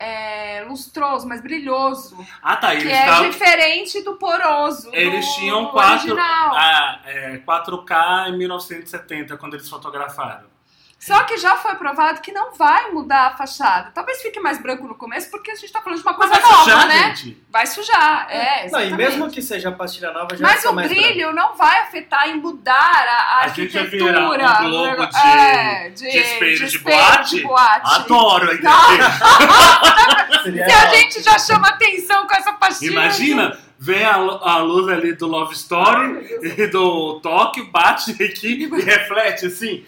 [0.00, 2.76] é, lustroso, mais brilhoso, Ah, tá.
[2.76, 4.90] que é diferente do poroso.
[4.92, 10.55] eles do tinham quatro, ah, é, 4K em 1970, quando eles fotografaram.
[11.06, 13.92] Só que já foi provado que não vai mudar a fachada.
[13.94, 16.42] Talvez fique mais branco no começo, porque a gente tá falando de uma coisa vai
[16.42, 17.14] nova, sujar, né?
[17.14, 17.44] gente.
[17.48, 18.68] Vai sujar, é.
[18.70, 21.78] Não, e mesmo que seja pastilha nova, já Mas fica o mais brilho não vai
[21.82, 24.30] afetar em mudar a, a, A gente arquitetura.
[24.30, 25.06] virar um globo né?
[25.06, 27.36] de- É, de espelho de espelho boate?
[27.36, 27.94] de boate.
[27.94, 29.10] Adoro a ideia.
[30.68, 32.92] Se a gente já chama atenção com essa pastilha.
[32.92, 38.82] Imagina, vem a, a luz ali do Love Story e do Tóquio, bate aqui e
[38.82, 39.84] reflete assim.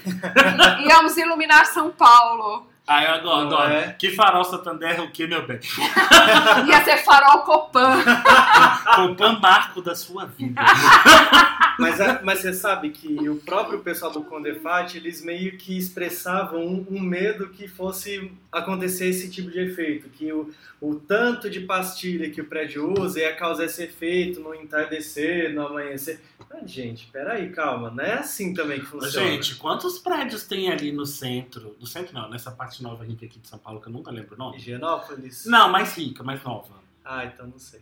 [0.86, 2.66] Íamos iluminar São Paulo.
[2.88, 3.72] Aí eu adoro, adoro.
[3.72, 3.92] é?
[3.98, 5.60] Que farol Santander, o que, meu bem?
[6.66, 7.98] Ia ser farol Copan.
[9.04, 10.60] O pan marco da sua vida.
[11.78, 16.58] Mas, a- mas você sabe que o próprio pessoal do Condefat, eles meio que expressavam
[16.66, 21.60] um, um medo que fosse acontecer esse tipo de efeito, que o, o tanto de
[21.60, 26.20] pastilha que o prédio usa ia causar esse efeito no entardecer, no amanhecer.
[26.50, 29.26] Mas, gente, peraí, calma, não é assim também que funciona.
[29.28, 31.76] Gente, quantos prédios tem ali no centro?
[31.78, 34.34] No centro não, nessa parte nova rica aqui de São Paulo, que eu nunca lembro
[34.34, 34.56] o nome.
[34.56, 35.44] Higienópolis?
[35.46, 36.74] Não, mais rica, mais nova.
[37.04, 37.80] Ah, então não sei.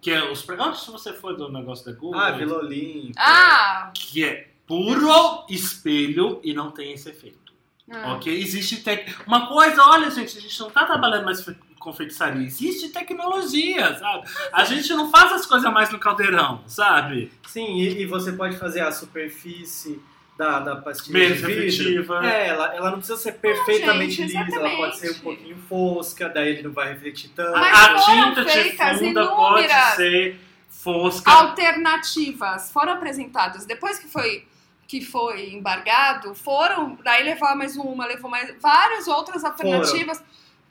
[0.00, 0.88] Que é os prédios.
[0.88, 2.20] Onde você foi do negócio da Google?
[2.20, 3.14] Ah, Vila Olímpia.
[3.16, 3.90] Ah!
[3.92, 7.52] Que é puro espelho e não tem esse efeito.
[7.90, 8.14] ah.
[8.14, 8.32] Ok?
[8.32, 9.08] Existe tec...
[9.26, 11.40] Uma coisa, olha, gente, a gente não tá trabalhando mais
[11.86, 12.46] fe- com feitiçaria.
[12.46, 14.28] Existe tecnologia, sabe?
[14.52, 17.32] A gente não faz as coisas mais no caldeirão, sabe?
[17.46, 20.00] Sim, e, e você pode fazer a superfície
[20.36, 22.14] da, da pastilha Menos de vidro.
[22.16, 26.28] É, ela, ela não precisa ser perfeitamente gente, lisa, ela pode ser um pouquinho fosca,
[26.28, 27.52] daí ele não vai refletir tanto.
[27.58, 31.30] Mas a foram tinta de feitas funda pode ser fosca.
[31.30, 33.64] Alternativas foram apresentadas.
[33.64, 34.46] Depois que foi
[34.88, 40.22] que foi embargado, foram daí levar mais uma, levou mais várias outras alternativas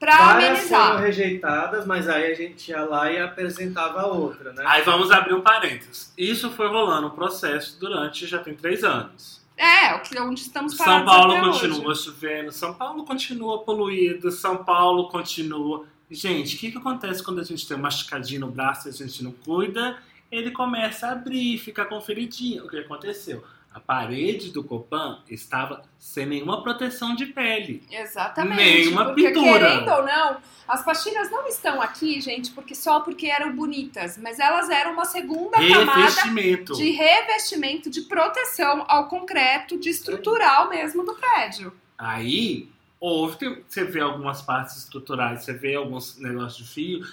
[0.05, 1.01] para Várias foram amenizar.
[1.01, 4.63] rejeitadas, mas aí a gente ia lá e apresentava outra, né?
[4.67, 6.13] Aí vamos abrir um parênteses.
[6.15, 9.43] Isso foi rolando um processo durante já tem três anos.
[9.57, 12.03] É, o que onde estamos São Paulo até continua hoje.
[12.03, 15.85] chovendo, São Paulo continua poluído, São Paulo continua.
[16.11, 18.93] Gente, o que, que acontece quando a gente tem um machucadinho no braço e a
[18.93, 19.97] gente não cuida?
[20.31, 22.63] Ele começa a abrir, fica com feridinha.
[22.63, 23.43] O que aconteceu?
[23.75, 27.83] A parede do Copan estava sem nenhuma proteção de pele.
[27.91, 28.55] Exatamente.
[28.55, 29.69] Nenhuma porque pintura.
[29.69, 34.39] querendo ou não, as pastilhas não estão aqui, gente, porque só porque eram bonitas, mas
[34.39, 36.73] elas eram uma segunda camada Revestimento.
[36.73, 41.73] de revestimento, de proteção ao concreto, de estrutural mesmo do prédio.
[41.97, 47.05] Aí, houve, você vê algumas partes estruturais, você vê alguns negócios de fio,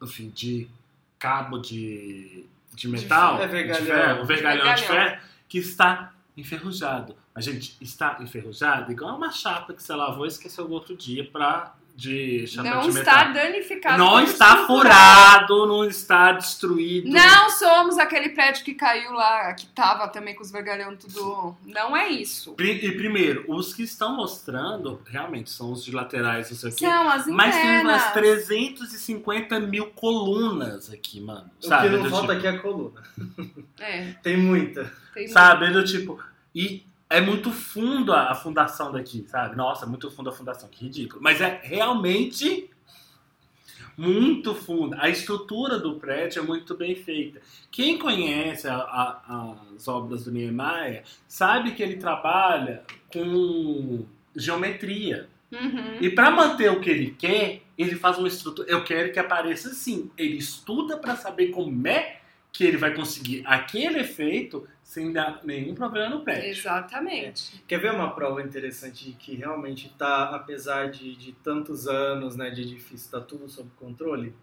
[0.00, 0.68] enfim, de
[1.18, 3.84] cabo de, de metal, fio, é vergalhão.
[3.84, 5.10] de ferro, vergalhão de Vergalhão.
[5.10, 7.16] ferro, que está enferrujado.
[7.34, 11.24] A gente está enferrujado igual uma chapa que você lavou e esqueceu no outro dia
[11.30, 13.98] pra, de chapa Não de está danificado.
[13.98, 14.66] Não está estrutura.
[14.90, 17.08] furado, não está destruído.
[17.08, 21.56] Não somos aquele prédio que caiu lá, que tava também com os vergalhão tudo.
[21.64, 22.54] Não é isso.
[22.58, 26.80] E primeiro, os que estão mostrando, realmente, são os de laterais, isso aqui.
[26.80, 28.02] São as Mas tem internas.
[28.02, 31.48] umas 350 mil colunas aqui, mano.
[31.62, 31.90] O Sabe?
[31.90, 33.02] que não falta tipo- aqui é a coluna.
[33.78, 35.03] É, Tem muita.
[35.14, 35.70] Tem Sabe?
[35.70, 36.22] Do tipo.
[36.54, 39.56] E é muito fundo a, a fundação daqui, sabe?
[39.56, 41.22] Nossa, muito fundo a fundação, que ridículo.
[41.22, 42.68] Mas é realmente
[43.96, 44.96] muito fundo.
[44.98, 47.40] A estrutura do prédio é muito bem feita.
[47.70, 55.28] Quem conhece a- a- as obras do Niemeyer sabe que ele trabalha com geometria.
[55.52, 55.98] Uhum.
[56.00, 58.68] E para manter o que ele quer, ele faz uma estrutura.
[58.68, 60.10] Eu quero que apareça assim.
[60.18, 62.16] Ele estuda para saber como é
[62.52, 66.50] que ele vai conseguir aquele efeito sem dar nenhum problema no prédio.
[66.50, 67.64] Exatamente.
[67.66, 72.50] Quer ver uma prova interessante de que realmente está, apesar de, de tantos anos né,
[72.50, 74.34] de edifício, está tudo sob controle?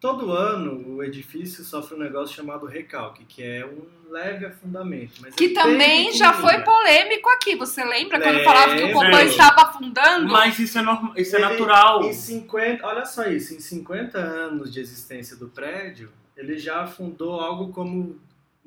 [0.00, 5.20] Todo ano o edifício sofre um negócio chamado recalque, que é um leve afundamento.
[5.20, 7.54] Mas Que é também já foi polêmico aqui.
[7.54, 10.32] Você lembra quando falava que o Copan estava afundando?
[10.32, 12.02] Mas isso é, normal, isso é Ele- natural.
[12.04, 17.38] Em 50, olha só isso, em 50 anos de existência do prédio, ele já afundou
[17.38, 18.18] algo como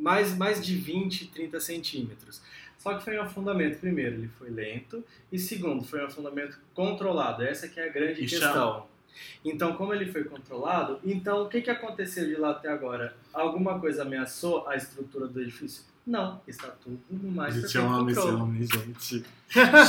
[0.04, 2.42] mais, mais de 20, 30 centímetros.
[2.78, 7.42] Só que foi um afundamento, primeiro, ele foi lento, e segundo, foi um afundamento controlado.
[7.44, 8.86] Essa que é a grande E questão.
[9.46, 13.16] Então, como ele foi controlado, então o que, que aconteceu de lá até agora?
[13.34, 15.84] Alguma coisa ameaçou a estrutura do edifício?
[16.06, 19.26] Não, está tudo no mais Gente, eu perfeito amo esse homem, gente.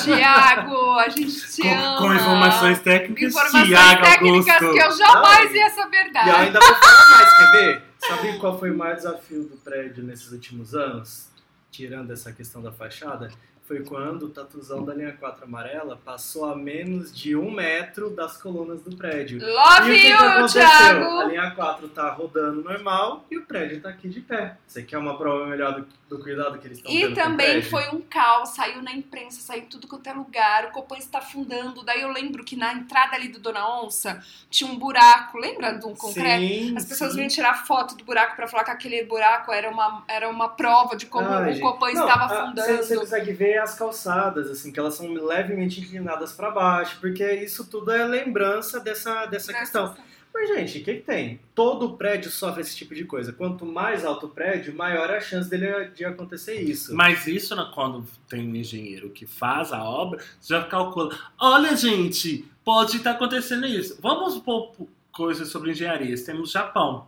[0.04, 1.96] Tiago, a gente te ama.
[1.98, 4.72] Com, com informações técnicas, Informações Tiago técnicas Augusto.
[4.72, 6.40] que eu jamais Não, ia saber E eu dar.
[6.40, 7.82] ainda vou falar mais, quer ver?
[8.06, 11.28] Sabe qual foi o maior desafio do prédio nesses últimos anos?
[11.70, 13.30] Tirando essa questão da fachada,
[13.66, 18.36] foi quando o tatuzão da linha 4 amarela passou a menos de um metro das
[18.36, 19.40] colunas do prédio.
[19.40, 20.62] Love e o que, que you, aconteceu?
[20.62, 21.22] A Thiago!
[21.30, 24.58] linha 4 tá rodando normal e o prédio tá aqui de pé.
[24.66, 27.62] Você quer uma prova melhor do, do cuidado que eles estão E tendo o também
[27.62, 31.82] foi um caos, saiu na imprensa, saiu tudo quanto é lugar, o Copan está afundando.
[31.82, 35.86] Daí eu lembro que na entrada ali do Dona Onça tinha um buraco, lembra de
[35.86, 36.42] um concreto?
[36.46, 37.16] Sim, As pessoas sim.
[37.16, 40.94] vinham tirar foto do buraco pra falar que aquele buraco era uma, era uma prova
[40.96, 41.60] de como Ai, o.
[41.60, 42.66] Copan Não, estava a- afundando.
[42.68, 47.24] Você, você consegue ver as calçadas, assim, que elas são levemente inclinadas para baixo, porque
[47.34, 49.94] isso tudo é lembrança dessa, dessa questão.
[50.34, 51.38] Mas, gente, o que, que tem?
[51.54, 53.32] Todo prédio sofre esse tipo de coisa.
[53.32, 56.92] Quanto mais alto o prédio, maior é a chance dele de acontecer isso.
[56.92, 61.16] Mas isso, quando tem um engenheiro que faz a obra, você já calcula.
[61.38, 63.96] Olha, gente, pode estar acontecendo isso.
[64.02, 64.72] Vamos pôr
[65.12, 66.16] coisas sobre engenharia.
[66.24, 67.06] Temos Japão,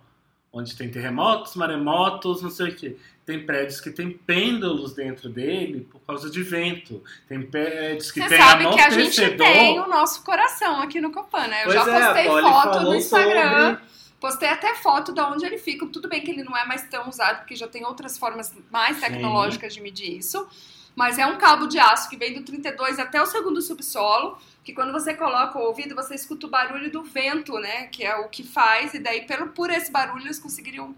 [0.53, 2.97] onde tem terremotos, maremotos, não sei o quê.
[3.27, 7.03] Tem prédios que tem pêndulos dentro dele por causa de vento.
[7.29, 11.11] Tem prédios que Você tem sabe que a gente tem o nosso coração aqui no
[11.11, 11.63] Copan, né?
[11.63, 13.71] Eu Pois já é, postei Polly foto no Instagram.
[13.75, 15.85] sobre- Postei até foto de onde ele fica.
[15.89, 18.99] Tudo bem que ele não é mais tão usado, porque já tem outras formas mais
[19.01, 20.49] tecnológicas de medir isso.
[20.95, 24.73] Mas é um cabo de aço que vem do 32 até o segundo subsolo, que
[24.73, 27.87] quando você coloca o ouvido, você escuta o barulho do vento, né?
[27.87, 30.93] Que é o que faz, e daí pelo, por esse barulho eles conseguiriam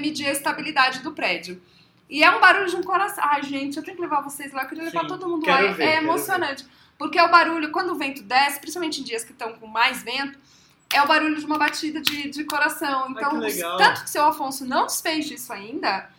[0.00, 1.62] medir a estabilidade do prédio.
[2.10, 3.22] E é um barulho de um coração.
[3.24, 5.72] Ai, gente, eu tenho que levar vocês lá, eu queria levar Sim, todo mundo lá.
[5.72, 6.66] ver, é emocionante.
[6.98, 10.02] Porque é o barulho, quando o vento desce, principalmente em dias que estão com mais
[10.02, 10.36] vento,
[10.92, 13.08] é o barulho de uma batida de, de coração.
[13.08, 13.76] Então, que legal.
[13.76, 16.10] tanto que o seu Afonso não desfez disso ainda,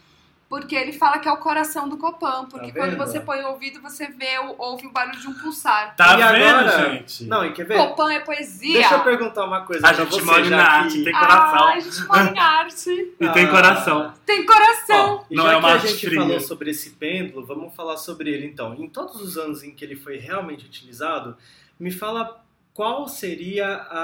[0.50, 2.46] porque ele fala que é o coração do Copan.
[2.46, 5.34] Porque Tá quando você põe o ouvido, você vê, o- ouve o barulho de um
[5.34, 5.96] pulsar.
[5.96, 7.26] Tá E vendo, agora- gente?
[7.26, 7.78] Não, e quer ver?
[7.78, 8.74] Copan é poesia.
[8.80, 11.68] Deixa eu perguntar uma coisa A pra gente você, mora que- arte, tem coração.
[11.68, 13.14] Ah, a gente mora em arte.
[13.20, 13.50] E tem Ah.
[13.52, 14.14] coração.
[14.26, 15.16] Tem coração.
[15.22, 16.22] Ó, Não já é que uma a arte gente fria.
[16.22, 18.74] falou sobre esse pêndulo, vamos falar sobre ele então.
[18.76, 21.36] Em todos os anos em que ele foi realmente utilizado,
[21.80, 22.42] me fala
[22.78, 24.04] qual seria a,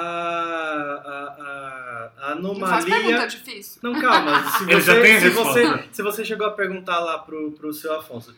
[2.17, 3.03] a, a Não faz anomalia.
[3.03, 3.79] pergunta difícil.
[3.83, 4.49] Não, calma.
[4.57, 5.85] Se Ele já você, se, você, resposta.
[5.91, 8.35] se você chegou a perguntar lá pro, pro seu Afonso,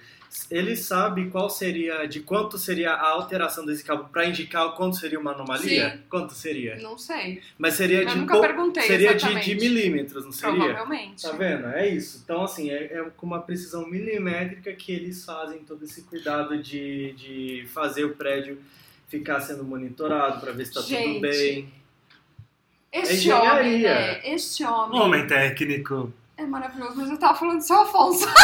[0.52, 5.18] ele sabe qual seria, de quanto seria a alteração desse cabo para indicar quanto seria
[5.18, 5.92] uma anomalia?
[5.92, 6.00] Sim.
[6.10, 6.76] Quanto seria?
[6.80, 7.42] Não sei.
[7.58, 10.58] Mas seria Eu de nunca perguntei seria de, de milímetros, não seria?
[10.58, 11.22] Provavelmente.
[11.22, 11.68] Tá vendo?
[11.68, 12.20] É isso.
[12.26, 17.14] Então, assim, é, é com uma precisão milimétrica que eles fazem todo esse cuidado de,
[17.14, 18.60] de fazer o prédio
[19.08, 21.74] ficar sendo monitorado para ver se tá Gente, tudo bem.
[22.92, 23.94] Este homem, engenharia.
[23.96, 24.22] né?
[24.24, 25.02] Este homem.
[25.02, 26.14] Homem técnico.
[26.38, 28.28] É maravilhoso, mas eu tava falando do seu Afonso.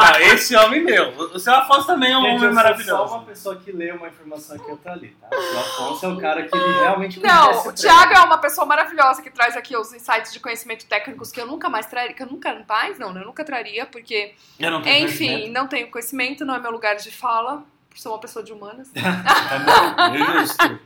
[0.00, 1.10] Ah, esse homem meu.
[1.16, 3.08] O seu Afonso também é um Gente, homem eu sou maravilhoso.
[3.08, 5.28] só uma pessoa que lê uma informação aqui e outra ali, tá?
[5.32, 7.72] O Afonso é o cara que ele realmente conhece Não, o.
[7.72, 11.46] Thiago é uma pessoa maravilhosa que traz aqui os insights de conhecimento técnicos que eu
[11.48, 13.22] nunca mais traria, que eu nunca mais, não, né?
[13.22, 16.94] eu nunca traria, porque, Eu não tenho enfim, não tenho conhecimento, não é meu lugar
[16.94, 17.64] de fala,
[18.00, 18.90] sou uma pessoa de humanas.
[18.94, 20.80] Tá é justo.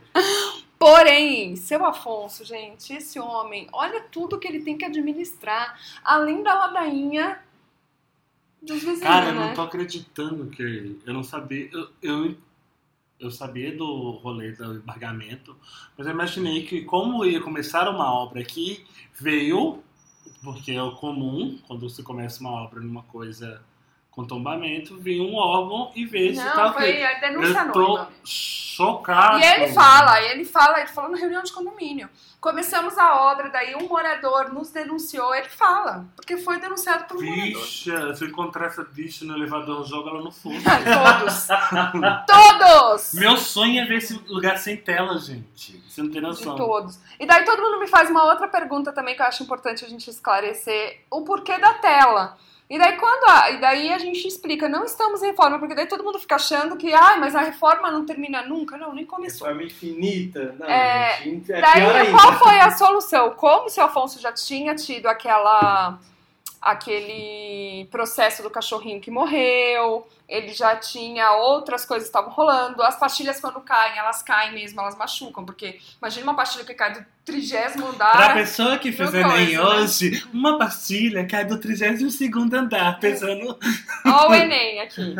[0.77, 6.53] Porém, seu Afonso, gente, esse homem, olha tudo que ele tem que administrar, além da
[6.53, 7.39] ladainha
[8.61, 9.47] dos vizinhos, Cara, eu né?
[9.47, 11.69] não tô acreditando que eu não sabia.
[11.71, 12.37] Eu, eu,
[13.19, 15.55] eu sabia do rolê do embargamento,
[15.97, 18.85] mas eu imaginei que, como ia começar uma obra aqui,
[19.17, 19.81] veio,
[20.43, 23.63] porque é o comum, quando você começa uma obra numa coisa
[24.15, 27.03] com tombamento, vem um órgão e vê se Não, tá foi ok.
[27.05, 28.09] a denúncia Eu tô anônima.
[28.23, 29.39] chocado.
[29.39, 32.07] E ele fala, e ele fala, ele falou na reunião de condomínio.
[32.39, 37.21] Começamos a obra, daí um morador nos denunciou, ele fala, porque foi denunciado por um
[37.25, 37.43] morador.
[37.61, 40.61] Bicha, se eu encontrar essa bicha no elevador, joga ela no fundo.
[40.61, 41.47] Todos!
[42.27, 43.13] Todos!
[43.15, 45.81] Meu sonho é ver esse lugar sem tela, gente.
[45.87, 46.55] Você não tem De noção.
[46.55, 46.99] todos.
[47.19, 49.89] E daí todo mundo me faz uma outra pergunta também que eu acho importante a
[49.89, 52.37] gente esclarecer: o porquê da tela.
[52.73, 55.85] E daí quando a, e daí a gente explica, não estamos em reforma, porque daí
[55.85, 58.75] todo mundo fica achando que, ai, mas a reforma não termina nunca.
[58.77, 59.45] Não, nem começou.
[59.45, 60.55] Reforma infinita.
[60.57, 63.29] Não, É, gente, é Daí, qual foi a solução?
[63.35, 65.99] Como o seu Afonso já tinha tido aquela
[66.63, 72.81] aquele processo do cachorrinho que morreu, ele já tinha outras coisas que estavam rolando.
[72.81, 76.93] As pastilhas, quando caem, elas caem mesmo, elas machucam, porque imagina uma pastilha que cai
[76.93, 78.13] do trigésimo andar.
[78.13, 79.61] Pra pessoa que fez Enem né?
[79.61, 82.19] hoje, uma pastilha cai do 32
[82.53, 83.59] andar, pesando.
[84.05, 85.13] Ó o Enem aqui.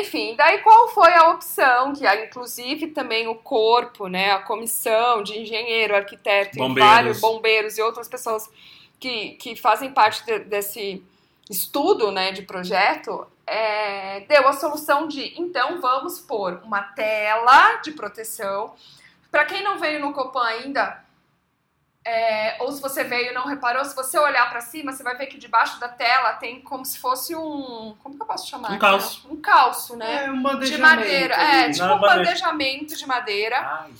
[0.00, 5.38] Enfim, daí qual foi a opção que, inclusive, também o corpo, né, a comissão de
[5.38, 6.90] engenheiro, arquiteto, Bombeiros.
[6.90, 8.50] vários bombeiros e outras pessoas
[9.04, 11.04] que, que fazem parte de- desse
[11.50, 17.92] estudo, né, de projeto, é, deu a solução de, então, vamos pôr uma tela de
[17.92, 18.74] proteção.
[19.30, 21.04] Para quem não veio no Copan ainda,
[22.02, 25.16] é, ou se você veio e não reparou, se você olhar para cima, você vai
[25.18, 27.94] ver que debaixo da tela tem como se fosse um.
[28.02, 28.72] Como que eu posso chamar?
[28.72, 29.28] Um calço.
[29.30, 30.24] Um calço, né?
[30.26, 31.34] É um de bandejamento madeira.
[31.34, 31.74] É, ali.
[31.74, 32.16] tipo um bandeja.
[32.16, 33.92] bandejamento de madeira Ai,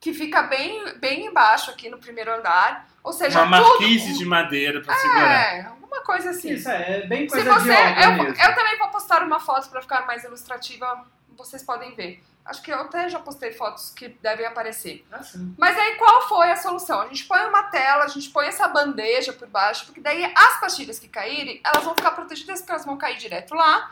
[0.00, 2.86] que fica bem, bem embaixo aqui no primeiro andar.
[3.06, 3.68] Ou seja, uma tudo.
[3.68, 5.54] marquise de madeira pra segurar.
[5.54, 6.54] É, alguma coisa assim.
[6.54, 7.64] Isso é bem Se coisa você.
[7.68, 11.94] de obra Eu, eu também vou postar uma foto pra ficar mais ilustrativa, vocês podem
[11.94, 12.20] ver.
[12.44, 15.06] Acho que eu até já postei fotos que devem aparecer.
[15.12, 15.20] Ah.
[15.56, 17.00] Mas aí qual foi a solução?
[17.00, 20.58] A gente põe uma tela, a gente põe essa bandeja por baixo, porque daí as
[20.58, 23.88] pastilhas que caírem, elas vão ficar protegidas porque elas vão cair direto lá.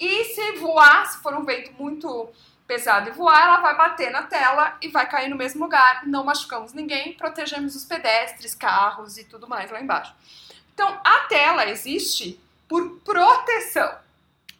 [0.00, 2.28] E se voar, se for um vento muito
[2.68, 6.06] pesado e voar, ela vai bater na tela e vai cair no mesmo lugar.
[6.06, 10.14] Não machucamos ninguém, protegemos os pedestres, carros e tudo mais lá embaixo.
[10.74, 13.90] Então, a tela existe por proteção.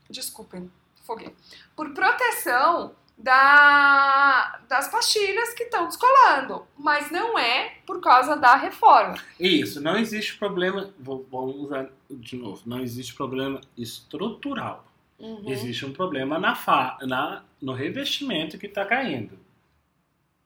[0.09, 0.73] Desculpem,
[1.05, 1.37] foguei.
[1.77, 9.19] Por proteção da, das pastilhas que estão descolando, mas não é por causa da reforma.
[9.39, 10.91] Isso, não existe problema.
[10.99, 12.63] Vou, vamos usar de novo.
[12.65, 14.88] Não existe problema estrutural.
[15.19, 15.43] Uhum.
[15.47, 19.39] Existe um problema na, fa, na no revestimento que tá caindo.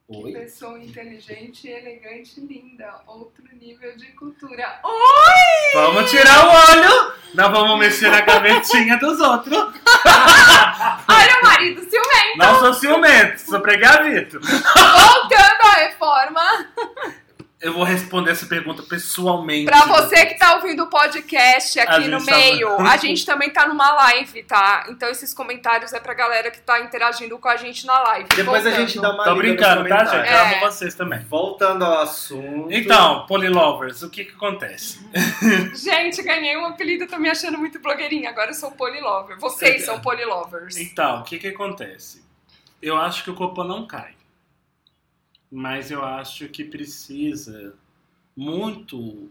[0.08, 0.32] Oi?
[0.32, 3.00] Pessoa inteligente, elegante, linda.
[3.06, 4.80] Outro nível de cultura.
[5.74, 7.12] Vamos tirar o olho!
[7.34, 9.56] Não vamos mexer na gavetinha dos outros.
[9.56, 12.36] Olha o marido ciumento!
[12.36, 14.38] Não sou ciumento, sou pregavito.
[14.40, 16.42] Voltando à reforma.
[17.62, 19.66] Eu vou responder essa pergunta pessoalmente.
[19.66, 23.50] Pra você que tá ouvindo o podcast A aqui no tá- meio, a gente também
[23.50, 24.86] tá numa live, tá?
[24.88, 28.28] Então esses comentários é pra galera que tá interagindo com a gente na live.
[28.34, 28.88] Depois a Voltando.
[28.88, 30.08] gente dá uma Tô brincando, tá, gente?
[30.10, 30.12] comentários.
[30.12, 30.54] Eu É.
[30.56, 31.20] amo vocês também.
[31.20, 32.66] Voltando ao assunto.
[32.72, 34.98] Então, Polylovers, o que que acontece?
[35.74, 38.30] Gente, ganhei um apelido, tô me achando muito blogueirinha.
[38.30, 39.38] Agora eu sou polilover.
[39.38, 40.76] Vocês são polilovers.
[40.78, 42.24] Então, o que que acontece?
[42.82, 44.14] Eu acho que o Copan não cai.
[45.54, 47.74] Mas eu acho que precisa
[48.34, 49.30] muito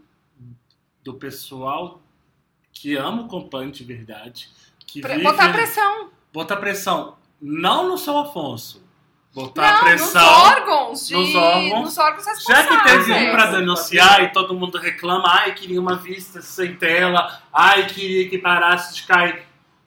[1.02, 2.00] do pessoal
[2.72, 4.48] que ama o Copan de verdade.
[4.86, 6.10] Que Pre- vive- Botar pressão.
[6.32, 7.16] botar pressão.
[7.40, 8.80] Não no seu Afonso.
[9.34, 9.80] Botar Não, nos
[10.12, 10.28] pressão.
[10.42, 11.06] órgãos.
[11.08, 11.80] De, nos órgãos.
[11.82, 12.82] Nos órgãos Já responsáveis.
[12.82, 17.42] que teve um pra denunciar e todo mundo reclama, ai, queria uma vista sem tela,
[17.52, 19.42] ai, queria que parasse de cair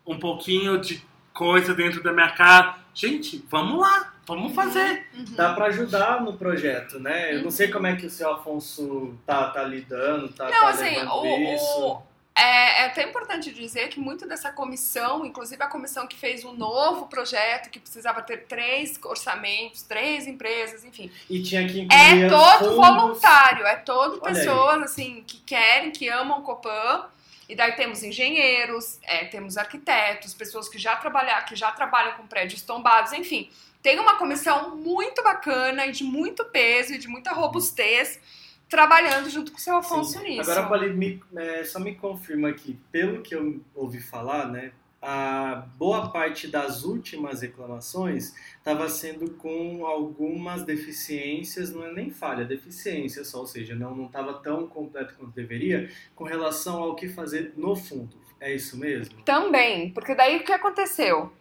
[0.06, 1.02] um pouquinho de
[1.34, 2.80] coisa dentro da minha cara.
[2.94, 5.08] Gente, vamos lá, vamos fazer.
[5.14, 5.26] Uhum.
[5.36, 7.34] Dá pra ajudar no projeto, né?
[7.36, 10.70] Eu não sei como é que o seu Afonso tá, tá lidando, tá, Não, tá
[10.70, 11.82] assim, levando o, isso.
[11.82, 12.02] o,
[12.38, 16.52] É, é até importante dizer que muito dessa comissão, inclusive a comissão que fez um
[16.54, 21.10] novo projeto, que precisava ter três orçamentos, três empresas, enfim.
[21.30, 22.76] E tinha que É todo fundos.
[22.76, 24.34] voluntário, é todo Olha aí.
[24.36, 27.06] pessoas assim que querem, que amam o Copan.
[27.48, 32.26] E daí temos engenheiros, é, temos arquitetos, pessoas que já trabalham, que já trabalham com
[32.26, 33.50] prédios tombados, enfim.
[33.86, 38.20] Tem uma comissão muito bacana e de muito peso e de muita robustez
[38.68, 40.24] trabalhando junto com o seu Afonso Sim.
[40.24, 40.50] nisso.
[40.50, 44.72] Agora, me, é, só me confirma aqui, pelo que eu ouvi falar, né?
[45.00, 52.44] A boa parte das últimas reclamações estava sendo com algumas deficiências, não é nem falha,
[52.44, 57.54] deficiência só, ou seja, não estava tão completo quanto deveria com relação ao que fazer
[57.56, 58.18] no fundo.
[58.40, 59.22] É isso mesmo?
[59.22, 61.32] Também, porque daí o que aconteceu?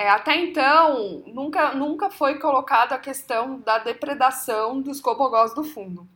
[0.00, 6.08] É, até então, nunca, nunca foi colocada a questão da depredação dos cobogós do fundo.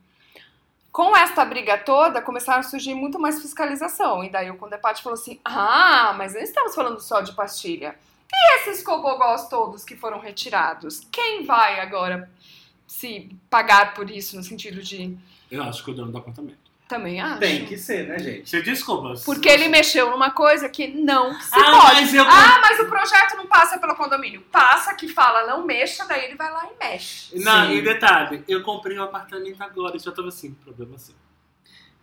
[0.91, 4.23] Com esta briga toda, começaram a surgir muito mais fiscalização.
[4.23, 7.95] E daí o Condepate falou assim: ah, mas não estamos falando só de pastilha.
[8.33, 11.01] E esses cobogós todos que foram retirados?
[11.11, 12.27] Quem vai agora
[12.87, 15.15] se pagar por isso, no sentido de.
[15.51, 16.64] Eu acho que o dono do apartamento.
[16.87, 17.39] Também acho.
[17.39, 18.47] Tem que ser, né, gente?
[18.47, 19.13] Você desculpa.
[19.25, 22.01] Porque ele mexeu numa coisa que não se Ah, pode.
[22.01, 24.41] mas eu- Ah, mas o projeto não passa pelo condomínio.
[24.51, 27.39] Passa que fala não mexa, daí ele vai lá e mexe.
[27.39, 27.73] Não, Sim.
[27.77, 31.15] e detalhe, eu comprei um apartamento agora e já tava assim, problema seu.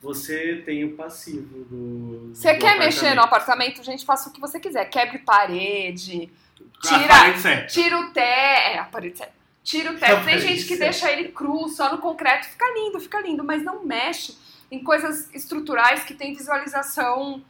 [0.00, 2.32] Você tem o passivo do.
[2.34, 3.84] Você do quer mexer no apartamento.
[3.84, 4.86] gente, faça o que você quiser.
[4.86, 6.28] Quebre parede,
[6.84, 8.18] A Tira- tira o teto.
[8.18, 9.32] É, a parede certa.
[9.62, 10.24] Tira o teto.
[10.24, 12.48] Tem gente que deixa ele cru, só no concreto.
[12.48, 13.44] Fica lindo, fica lindo.
[13.44, 14.36] Mas não mexe
[14.72, 17.42] em coisas estruturais que tem visualização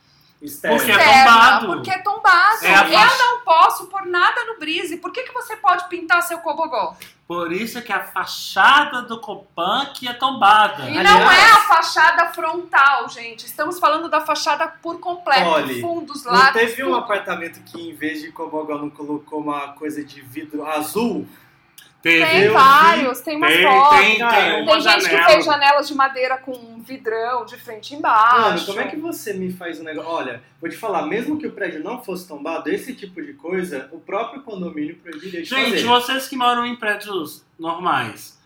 [0.43, 0.77] Externo.
[0.77, 1.67] Porque é externa, tombado.
[1.69, 2.65] Porque é tombado.
[2.65, 4.97] É Eu faixa- não posso pôr nada no brise.
[4.97, 6.97] Por que, que você pode pintar seu cobogó?
[7.29, 10.91] Por isso é que a fachada do Copan que é tombada.
[10.91, 13.47] E Aliás- não é a fachada frontal, gente.
[13.47, 15.45] Estamos falando da fachada por completo.
[15.49, 16.97] Olhe, fundos, Não lados, teve um tudo.
[16.99, 21.25] apartamento que, em vez de cobogó, não colocou uma coisa de vidro azul?
[22.03, 22.27] Teve.
[22.27, 23.99] Tem vários, tem umas Tem, fotos.
[24.01, 25.27] tem, tem Tem uma gente janela.
[25.27, 28.41] que fez janelas de madeira com vidrão de frente e embaixo.
[28.41, 30.11] Mano, como é que você me faz um negócio?
[30.11, 33.89] Olha, vou te falar, mesmo que o prédio não fosse tombado, esse tipo de coisa,
[33.93, 35.85] o próprio condomínio proibiria de Gente, fazer.
[35.85, 38.37] vocês que moram em prédios normais.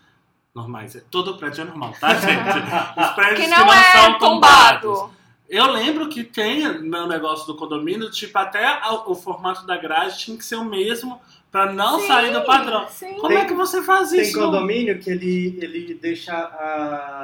[0.54, 2.98] Normais, é- todo prédio é normal, tá, gente?
[3.00, 4.80] Os prédios Que não, é são tombado.
[4.82, 5.16] tombados.
[5.48, 10.18] Eu lembro que tem no negócio do condomínio, tipo, até a- o formato da grade
[10.18, 11.20] tinha que ser o mesmo
[11.50, 12.86] pra não Sim, sair do padrão.
[12.88, 13.14] Sim.
[13.14, 14.38] Como Tem- é que você faz Tem isso?
[14.38, 16.34] condomínio que ele, ele deixa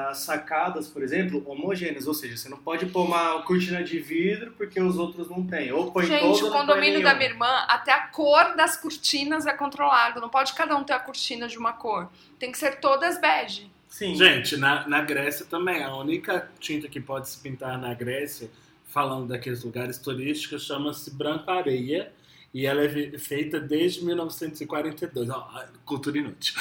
[0.08, 4.52] as sacadas, por exemplo, homogêneas, ou seja, você não pode pôr uma cortina de vidro
[4.56, 5.70] porque os outros não têm.
[5.72, 9.52] Ou põe Gente, todo, o condomínio da minha irmã, até a cor das cortinas é
[9.52, 10.20] controlado.
[10.20, 12.08] Não pode cada um ter a cortina de uma cor.
[12.38, 13.70] Tem que ser todas bege.
[13.88, 14.14] Sim.
[14.14, 18.50] Gente, na, na Grécia também, a única tinta que pode se pintar na Grécia,
[18.86, 22.10] falando daqueles lugares turísticos, chama-se branco areia.
[22.54, 25.30] E ela é feita desde 1942.
[25.30, 25.48] Ó,
[25.86, 26.54] cultura inútil.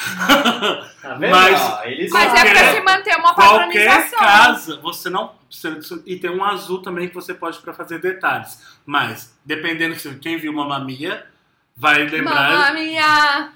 [1.02, 1.32] Tá vendo?
[1.36, 4.20] Mas- eles Mas é Qualquer- pra se manter uma Qualquer padronização.
[4.20, 5.36] casa, você não.
[5.50, 8.62] você- E tem um azul também que você pode para fazer detalhes.
[8.86, 11.26] Mas, dependendo se quem viu Mamma Mia,
[11.76, 12.52] vai lembrar.
[12.52, 13.52] Mamma mia!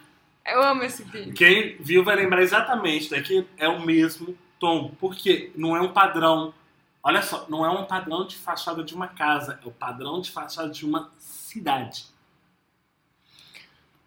[0.45, 1.33] Eu amo esse vídeo.
[1.33, 4.91] Quem viu vai lembrar exatamente daqui é o mesmo tom.
[4.99, 6.53] Porque não é um padrão.
[7.01, 10.31] Olha só, não é um padrão de fachada de uma casa, é o padrão de
[10.31, 12.13] fachada de uma cidade.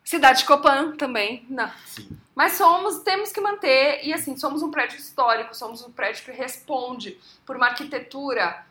[0.08, 1.70] Cidade Copan também, não.
[1.84, 2.08] Sim.
[2.34, 6.30] Mas somos, temos que manter, e assim, somos um prédio histórico, somos um prédio que
[6.30, 8.64] responde por uma arquitetura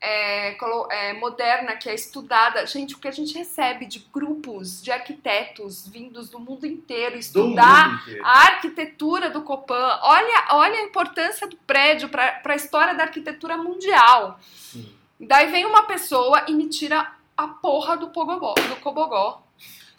[0.00, 0.56] é,
[0.90, 2.64] é, moderna, que é estudada.
[2.68, 7.88] Gente, o que a gente recebe de grupos de arquitetos vindos do mundo inteiro estudar
[7.88, 8.24] mundo inteiro.
[8.24, 9.98] a arquitetura do Copan.
[10.02, 14.38] Olha, olha a importância do prédio para a história da arquitetura mundial.
[14.54, 14.94] Sim.
[15.18, 19.45] Daí vem uma pessoa e me tira a porra do Pogobó, do Cobogó.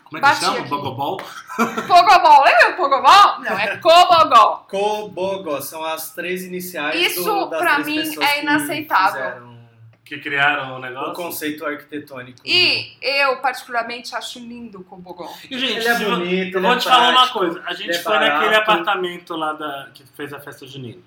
[0.10, 0.60] Como é que Bati chama?
[0.60, 0.70] aqui.
[0.70, 1.18] Bogobol?
[1.58, 3.39] Pogobol, lembra o Pogobol?
[3.39, 4.66] Não, é Cobogó.
[4.70, 9.24] Cobogó são as três iniciais Isso, do, das pra três mim, é que inaceitável.
[9.26, 9.58] fizeram
[10.05, 11.14] Que criaram o O negócio.
[11.14, 12.39] conceito arquitetônico.
[12.45, 15.30] E eu, particularmente, acho lindo o Cobogó.
[15.49, 17.64] E, gente, Ele é bonito, eu ele vou é te falar uma prático, coisa.
[17.66, 21.01] A gente é foi naquele apartamento lá da, que fez a festa junina.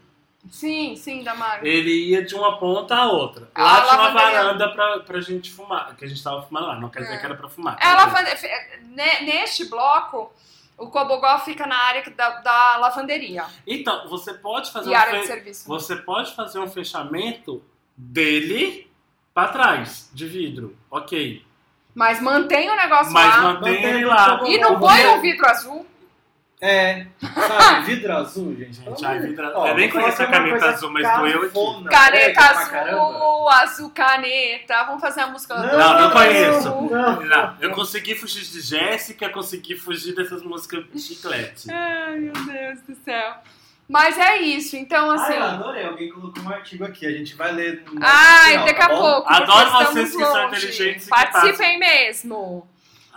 [0.50, 1.64] Sim, sim, Damar.
[1.64, 3.48] Ele ia de uma ponta à outra.
[3.54, 4.30] A Lá tinha uma lavanderia.
[4.42, 6.76] varanda pra, pra gente fumar, que a gente tava fumando lá.
[6.80, 7.18] Não quer dizer É.
[7.18, 7.76] que era pra fumar.
[7.80, 8.30] É a lavande-
[8.84, 10.32] ne- Neste bloco,
[10.78, 15.12] o Cobogó fica na área da, da lavanderia Então, você pode fazer e um área
[15.14, 15.68] fe- de serviço.
[15.68, 17.62] Você pode fazer um fechamento
[17.94, 18.90] dele
[19.34, 20.76] pra trás, de vidro.
[20.90, 21.44] Ok.
[21.94, 23.42] Mas mantém o negócio Mas lá.
[23.42, 24.40] mantém Mantém ele lá.
[24.46, 25.86] E não põe um vidro azul.
[26.62, 28.74] É, sabe, vidro azul, gente.
[28.84, 31.46] Gente, ai, vidro- Ó, eu nem conheço a é caneta azul, mas doeu aqui.
[31.48, 34.84] cafona, Caneta azul, azul caneta.
[34.84, 35.54] Vamos fazer a música.
[35.56, 36.68] Não, Não, não conheço.
[36.68, 37.20] Não.
[37.22, 41.70] Não, eu consegui fugir de Jéssica, consegui fugir dessas músicas de chiclete.
[41.70, 43.34] Ai, meu Deus do céu.
[43.88, 45.32] Mas é isso, então assim.
[45.32, 45.84] Ai, eu adorei.
[45.84, 47.06] Alguém colocou um artigo aqui.
[47.06, 49.28] A gente vai ler no Ai, final, daqui tá a pouco.
[49.32, 52.68] Adoro vocês que são inteligentes e que Participem mesmo.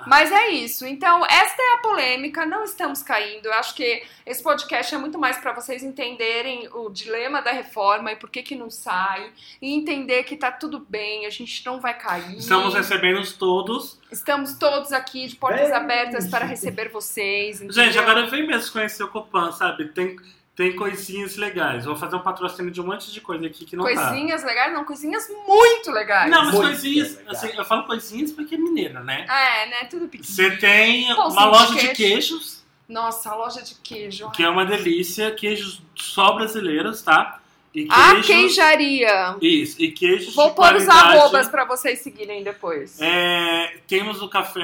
[0.08, 0.86] Mas é isso.
[0.86, 2.46] Então, esta é a polêmica.
[2.46, 3.46] Não estamos caindo.
[3.46, 8.12] Eu acho que esse podcast é muito mais para vocês entenderem o dilema da reforma
[8.12, 9.32] e por que que não sai.
[9.62, 12.38] E entender que tá tudo bem, a gente não vai cair.
[12.38, 14.00] Estamos recebendo todos.
[14.12, 15.78] Estamos todos aqui de portas Bem.
[15.78, 17.58] abertas para receber vocês.
[17.58, 18.02] Gente, entendeu?
[18.02, 19.90] agora vem mesmo conhecer o Copan, sabe?
[19.90, 20.18] Tem,
[20.56, 21.86] tem coisinhas legais.
[21.86, 23.94] Vou fazer um patrocínio de um monte de coisa aqui que não tá.
[23.94, 24.72] Coisinhas legais?
[24.74, 26.30] Não, coisinhas muito legais.
[26.30, 29.26] Não, mas Muito coisinhas, assim, eu falo coisinhas porque é mineira, né?
[29.28, 29.88] É, né?
[29.90, 30.24] Tudo pequeno.
[30.24, 31.96] Você tem Pãozinho uma loja de de queijo.
[31.96, 34.30] queijos, Nossa, a loja de queijo.
[34.32, 35.32] que é uma delícia.
[35.32, 37.40] Queijos só brasileiros, tá?
[37.74, 38.28] E A queijos...
[38.28, 39.36] queijaria.
[39.42, 43.02] Isso, e queijos Vou de pôr os arrobas pra vocês seguirem depois.
[43.02, 44.62] É, temos o café...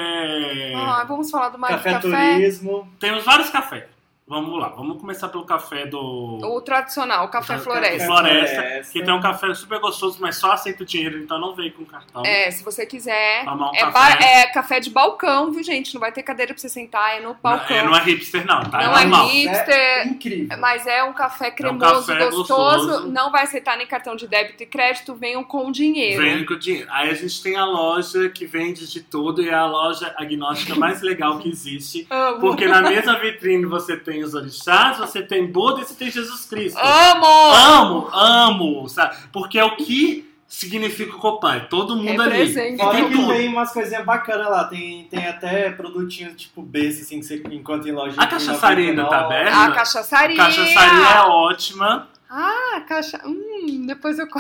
[0.76, 2.34] Ah, vamos falar do Mágico Café, Café.
[2.36, 2.88] Turismo.
[3.00, 3.86] Temos vários cafés.
[4.30, 6.38] Vamos lá, vamos começar pelo café do...
[6.44, 8.06] O tradicional, o Café Café Floresta.
[8.06, 8.94] Floresta, Floresta.
[8.94, 11.84] que tem um café super gostoso, mas só aceita o dinheiro, então não vem com
[11.84, 12.24] cartão.
[12.24, 13.44] É, se você quiser.
[13.44, 13.92] Tomar um É, café.
[13.92, 15.96] ba- é café de balcão, viu, gente?
[15.96, 17.76] Não vai ter cadeira pra você sentar, é no Não, balcão.
[17.76, 18.78] é, não é hipster, não, tá?
[18.84, 19.74] Não é é hipster.
[19.76, 20.58] É incrível.
[20.60, 23.08] Mas é um café cremoso, café gostoso, gostoso.
[23.12, 26.22] Não vai aceitar nem cartão de débito e crédito, venham com dinheiro.
[26.22, 26.88] Vem com dinheiro.
[26.92, 30.76] Aí a gente tem a loja que vende de tudo e é a loja agnóstica
[30.76, 32.06] mais legal que existe.
[32.12, 32.40] Amo.
[32.42, 36.46] Porque na mesma vitrine você tem os orixás, você tem Buda e você tem Jesus
[36.46, 36.78] Cristo.
[36.80, 37.26] Amo!
[37.54, 39.16] Amo, amo, sabe?
[39.32, 41.56] Porque é o que significa o Copan.
[41.56, 42.54] É todo mundo ali.
[42.54, 43.28] Tem que tudo.
[43.28, 44.64] tem umas coisinhas bacanas lá.
[44.66, 48.16] Tem, tem até produtinhos tipo besta, assim, que você encontra em loja.
[48.20, 49.36] A cachaçaria ainda tá 99.
[49.36, 49.58] aberta?
[49.66, 50.38] A cachaçaria.
[50.38, 52.08] Cachaçaria é ótima.
[52.32, 53.20] Ah, cacha...
[53.26, 54.28] Hum, depois eu...
[54.28, 54.40] co-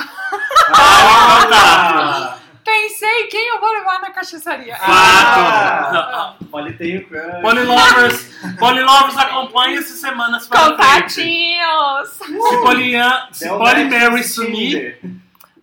[0.71, 2.37] Ah,
[2.69, 4.75] Pensei quem eu vou levar na cachaçaria.
[4.75, 4.89] Fato.
[4.89, 7.41] Ah, Olha, tem o crush.
[7.41, 10.77] Polilovers, Polilovers acompanha essas semanas para frente.
[10.77, 12.09] Contatinhos!
[12.09, 14.99] Se Polian, se Polimary sumir,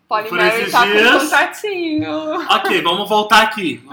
[0.08, 2.40] Polimary esses tá dias- com contatinho.
[2.48, 3.84] Ok, vamos voltar aqui.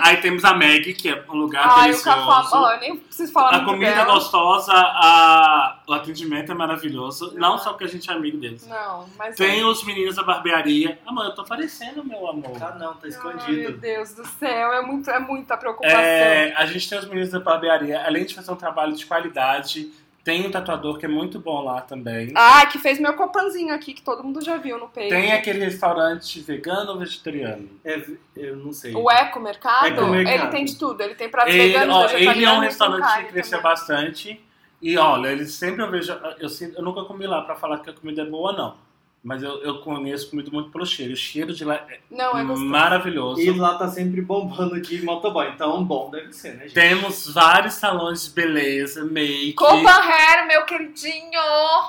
[0.00, 2.26] Aí temos a Meg, que é um lugar Ai, o delicioso.
[2.26, 2.56] café...
[2.56, 4.14] Ó, eu nem preciso falar a comida é dela.
[4.14, 7.34] gostosa, a- o atendimento é maravilhoso.
[7.36, 8.66] Não só porque a gente é amigo deles.
[8.66, 9.36] Não, mas...
[9.36, 10.98] Tem os meninos da barbearia.
[11.06, 12.56] Amor, eu tô aparecendo, meu amor.
[12.60, 13.78] Ah, não, tá Ai, meu escondido.
[13.78, 16.00] Deus do céu, é, muito, é muita preocupação.
[16.00, 18.02] É, a gente tem os meninos da barbearia.
[18.04, 19.88] Além de fazer um trabalho de qualidade,
[20.28, 22.30] tem um tatuador que é muito bom lá também.
[22.34, 25.08] Ah, que fez meu copanzinho aqui, que todo mundo já viu no peito.
[25.08, 27.66] Tem aquele restaurante vegano ou vegetariano?
[27.82, 27.98] É,
[28.36, 28.94] eu não sei.
[28.94, 30.34] O Eco Mercado, Eco Mercado.
[30.34, 31.00] ele tem de tudo.
[31.02, 33.72] Ele tem pratos Ele, veganos, ó, vegetarianos, ele é um restaurante que cresceu também.
[33.72, 34.44] bastante.
[34.82, 36.12] E olha, eles sempre eu vejo.
[36.38, 38.74] Eu, sinto- eu nunca comi lá pra falar que a comida é boa, não.
[39.22, 41.12] Mas eu, eu conheço comida muito pelo cheiro.
[41.12, 42.64] O cheiro de lá é Não, é gostoso.
[42.64, 43.40] maravilhoso.
[43.40, 45.48] E lá tá sempre bombando de motoboy.
[45.48, 46.74] Então, bom deve ser, né, gente?
[46.74, 49.54] Temos vários salões de beleza, make.
[49.54, 51.40] Copa Hair, meu queridinho!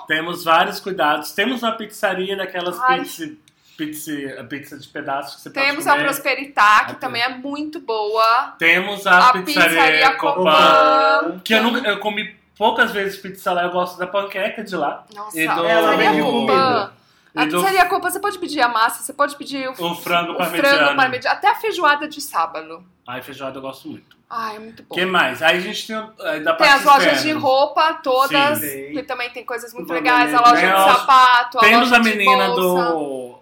[0.07, 1.31] Temos vários cuidados.
[1.31, 3.01] Temos uma pizzaria daquelas Ai.
[3.01, 3.31] pizza,
[3.77, 4.11] pizza,
[4.49, 6.05] pizza de pedaços que você Temos pode a comer.
[6.05, 8.55] Prosperitá, que Ah, também é muito boa.
[8.57, 10.43] Temos a, A pizzaria, pizzaria Copan.
[10.43, 11.41] Copan.
[11.45, 13.63] Que eu, nunca, eu comi poucas vezes pizza lá.
[13.63, 15.05] Eu gosto da panqueca de lá.
[15.15, 16.91] Nossa, E a do- pizzaria vende Copan.
[17.35, 20.33] A E pizzaria Copan, você pode pedir a massa, você pode pedir o, O frango
[20.33, 20.99] o parmegiano.
[21.27, 22.83] até a feijoada de sábado.
[23.07, 24.17] Ai, feijoada eu gosto muito.
[24.29, 24.93] Ai, é muito bom.
[24.93, 25.41] O que mais?
[25.41, 27.39] Aí a gente tem, eh, da Tem as lojas de externa.
[27.39, 28.91] roupa todas, Sim.
[28.93, 30.33] que também tem coisas muito legais.
[30.33, 32.91] A loja de a loja- sapato, a Temos loja a de menina bolsa.
[32.91, 33.39] do.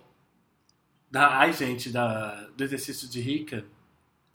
[1.11, 3.65] Da, ai, gente, da, do exercício de rica.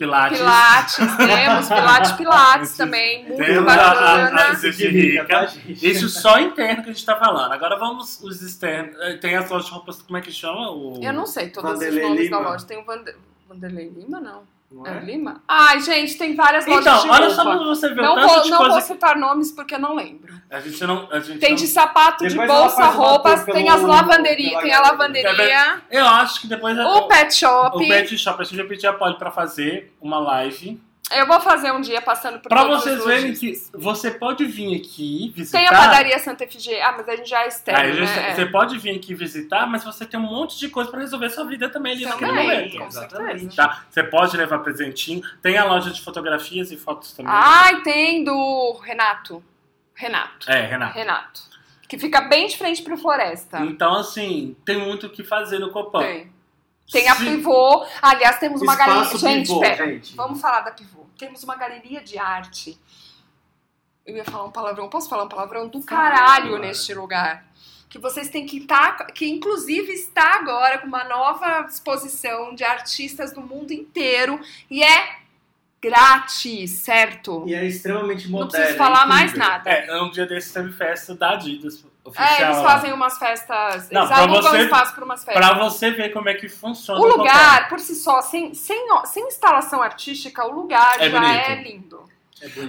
[0.07, 0.37] Pilates.
[0.39, 5.47] Pilates, temos Pilates Pilates Esse- também, muito Temos a- de rica.
[5.47, 5.87] gente?
[5.91, 7.51] Isso só interno que a gente tá falando.
[7.51, 8.95] Agora vamos os externos.
[9.01, 10.71] Eh, Tem as lojas de roupas, como é que chama?
[10.71, 10.99] O...
[11.01, 12.49] Eu não sei todos Vanderlei os nomes da Lima.
[12.51, 12.65] loja.
[12.65, 13.15] Tem o Vander...
[13.47, 14.43] Vanderlei Lima, não.
[14.73, 14.99] Não É é?
[15.01, 15.43] Lima?
[15.47, 17.57] Ai, gente, tem várias lojas de Então, olha só roupa.
[17.59, 19.75] pra você ver o Não, tanto vou, de não coisa vou que citar nomes porque
[19.75, 20.33] eu não lembro.
[20.49, 21.07] a gente não.
[21.11, 21.55] A gente Tem não...
[21.57, 26.41] de sapato, de Depois ela bolsa, roupas, tem as lavanderias, tem a lavanderia, Eu acho
[26.41, 27.77] que depois o pet shop.
[27.77, 30.81] o Pet Shop, a gente vai pedir a Polly pra fazer uma live.
[31.11, 35.31] Eu vou fazer um dia passando por Pra vocês verem que você pode vir aqui
[35.35, 35.59] visitar.
[35.59, 36.87] Tem a padaria Santa Efigênia.
[36.87, 38.33] Ah, mas a gente já é externo, Aí, né?
[38.33, 41.45] você, pode vir aqui visitar, mas você tem um monte de coisa pra resolver sua
[41.45, 42.77] vida também ali naquele momento.
[42.77, 43.39] com Exatamente.
[43.39, 43.55] certeza.
[43.55, 43.85] Tá?
[43.89, 45.21] Você pode levar presentinho.
[45.41, 47.31] Tem a loja de fotografias e fotos também.
[47.33, 49.43] Ai, tem do Renato.
[49.93, 50.49] Renato.
[50.49, 50.93] É, Renato.
[50.97, 51.41] Renato.
[51.87, 53.59] Que fica bem de frente pro Floresta.
[53.59, 55.99] Então, assim, tem muito o que fazer no Copan.
[55.99, 56.33] Tem.
[56.91, 57.85] Tem a Pivô.
[58.01, 59.17] Aliás, temos uma Espaço galeria.
[59.17, 59.85] Gente, Pivô, pera.
[59.87, 60.15] gente.
[60.15, 61.05] Vamos falar da Pivô.
[61.17, 62.77] Temos uma galeria de arte
[64.05, 64.89] Eu ia falar um palavrão.
[64.89, 65.67] Posso falar um palavrão?
[65.67, 67.45] Do caralho neste lugar.
[67.89, 69.07] Que vocês têm que estar.
[69.07, 74.39] Que inclusive está agora com uma nova exposição de artistas do mundo inteiro.
[74.69, 75.23] E é
[75.81, 77.43] grátis, certo?
[77.45, 78.39] E é extremamente moderno.
[78.39, 79.69] Não preciso falar é mais nada.
[79.69, 82.27] É, um dia desses teve festa da Adidas oficial.
[82.29, 83.89] É, eles fazem umas festas.
[83.89, 85.45] Não, eles alugam você- espaço para umas festas.
[85.45, 88.87] Pra você ver como é que funciona O o lugar, por si só, sem, sem,
[89.05, 91.39] sem instalação artística, o lugar É já bonito.
[91.49, 92.12] é lindo.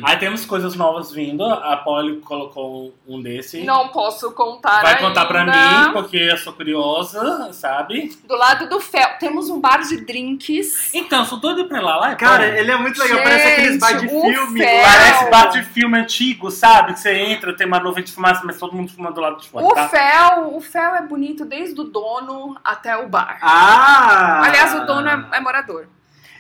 [0.03, 1.45] Aí temos coisas novas vindo.
[1.45, 3.63] A Polly colocou um desse.
[3.65, 5.87] Não posso contar Vai contar pra ainda.
[5.89, 8.17] mim, porque eu sou curiosa, sabe?
[8.25, 10.95] Do lado do Fel, temos um bar de drinks.
[10.95, 11.97] Então, sou doido pra ir lá.
[11.97, 12.55] lá é Cara, bom.
[12.57, 13.17] ele é muito legal.
[13.19, 14.61] Gente, Parece aqueles bar de filme.
[14.61, 14.83] Fel-.
[14.83, 16.93] Parece bar de filme antigo, sabe?
[16.95, 19.49] Que você entra, tem uma nuvem de fumaça, mas todo mundo fumando do lado de
[19.49, 19.89] fora, O tá?
[19.89, 23.39] Fel, o Fel é bonito desde o dono até o bar.
[23.43, 24.43] Ah!
[24.45, 25.87] Aliás, o dono é, é morador.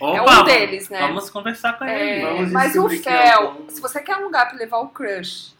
[0.00, 1.00] É Opa, um deles, né?
[1.00, 2.22] Vamos conversar com ele.
[2.22, 5.54] É, vamos mas o é Fel, se você quer um lugar pra levar o crush,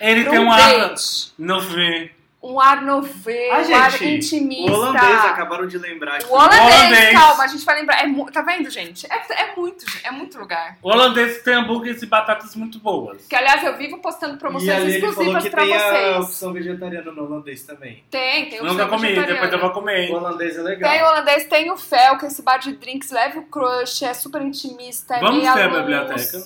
[0.00, 2.12] Ele tem um ar date, novê.
[2.44, 4.70] Um ar novê, Ah, um ar intimista.
[4.70, 6.26] O holandês acabaram de lembrar aqui.
[6.26, 7.10] O holandês, holandês.
[7.12, 8.04] calma, a gente vai lembrar.
[8.04, 9.06] É tá vendo, gente?
[9.10, 10.76] É, é muito, é muito lugar.
[10.82, 13.26] O holandês tem hambúrgueres e batatas muito boas.
[13.26, 15.78] Que, aliás, eu vivo postando E promoções ali ele falou exclusivas que pra tem a
[15.78, 16.16] vocês.
[16.26, 18.04] opção vegetariana no holandês também.
[18.10, 20.10] Tem, tem opção nunca comi, depois eu vou comer.
[20.10, 20.90] O holandês é legal.
[20.92, 24.04] Tem o holandês, tem o Fel, que é esse bar de drinks, leve o crush,
[24.04, 26.44] é super intimista, é Vamos meia ter a biblioteca.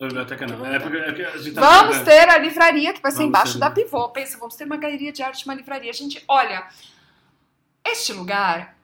[0.00, 0.66] A biblioteca não.
[0.66, 2.04] É porque, é porque a gente tá Vamos chegando.
[2.06, 3.58] ter a livraria, que vai ser Vamos embaixo ter.
[3.60, 4.08] da Pivô.
[4.10, 5.92] Pensa, vamos ter uma galeria de arte, uma livraria.
[5.92, 6.66] Gente, olha,
[7.86, 8.74] este lugar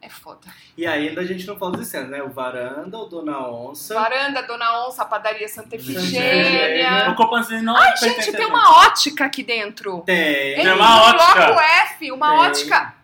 [0.00, 0.48] é foda.
[0.76, 2.22] E ainda a gente não fala dos cenas, né?
[2.22, 3.94] O Varanda, o Dona Onça.
[3.94, 6.00] Varanda, Dona Onça, padaria Santa Efigênia.
[6.02, 7.10] Efigênia.
[7.10, 10.00] O Copanzinho não Ai, gente, a tem uma ótica aqui dentro.
[10.00, 10.54] Tem.
[10.54, 11.46] Em Tem uma ótica.
[11.46, 12.38] Bloco F, uma Tem.
[12.38, 12.94] ótica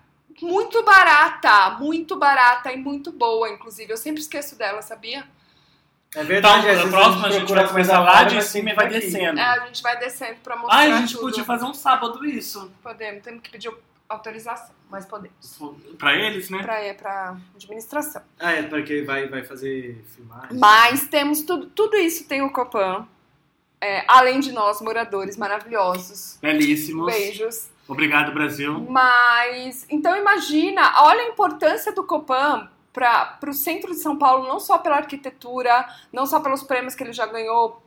[0.40, 3.92] muito barata, muito barata e muito boa, inclusive.
[3.92, 5.24] Eu sempre esqueço dela, sabia?
[6.14, 8.74] É Então, verdade, às a próxima a gente procura vai começar lá de cima e
[8.74, 9.00] vai aqui.
[9.00, 9.38] descendo.
[9.38, 11.20] É, a gente vai descendo pra mostrar Ai, a gente tudo.
[11.26, 12.72] podia fazer um sábado isso.
[12.82, 13.70] Podemos, temos que pedir
[14.08, 15.36] autorização, mas podemos.
[15.98, 16.62] Pra eles, né?
[16.62, 18.22] Pra, é, pra administração.
[18.40, 20.58] Ah, é porque vai, vai fazer filmagem.
[20.58, 23.06] Mas temos tudo, tudo isso tem o Copan.
[23.80, 26.38] É, além de nós, moradores maravilhosos.
[26.40, 27.06] Belíssimos.
[27.12, 27.68] Beijos.
[27.86, 28.80] Obrigado, Brasil.
[28.88, 32.68] Mas, então imagina, olha a importância do Copan
[32.98, 37.04] para o centro de São Paulo, não só pela arquitetura, não só pelos prêmios que
[37.04, 37.80] ele já ganhou,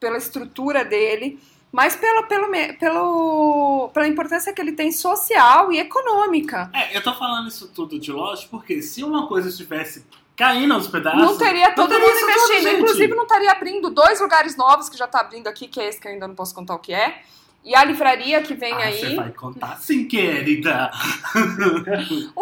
[0.00, 1.38] pela estrutura dele,
[1.70, 2.48] mas pela, pelo,
[2.78, 6.68] pelo, pela importância que ele tem social e econômica.
[6.74, 10.04] É, eu tô falando isso tudo de loja porque se uma coisa estivesse
[10.36, 11.20] caindo aos pedaços.
[11.20, 12.78] Não teria todo mundo investindo.
[12.78, 16.00] Inclusive, não estaria abrindo dois lugares novos que já tá abrindo aqui, que é esse
[16.00, 17.22] que eu ainda não posso contar o que é.
[17.62, 18.98] E a livraria que vem Ah, aí.
[19.00, 20.90] Você vai contar sim, querida.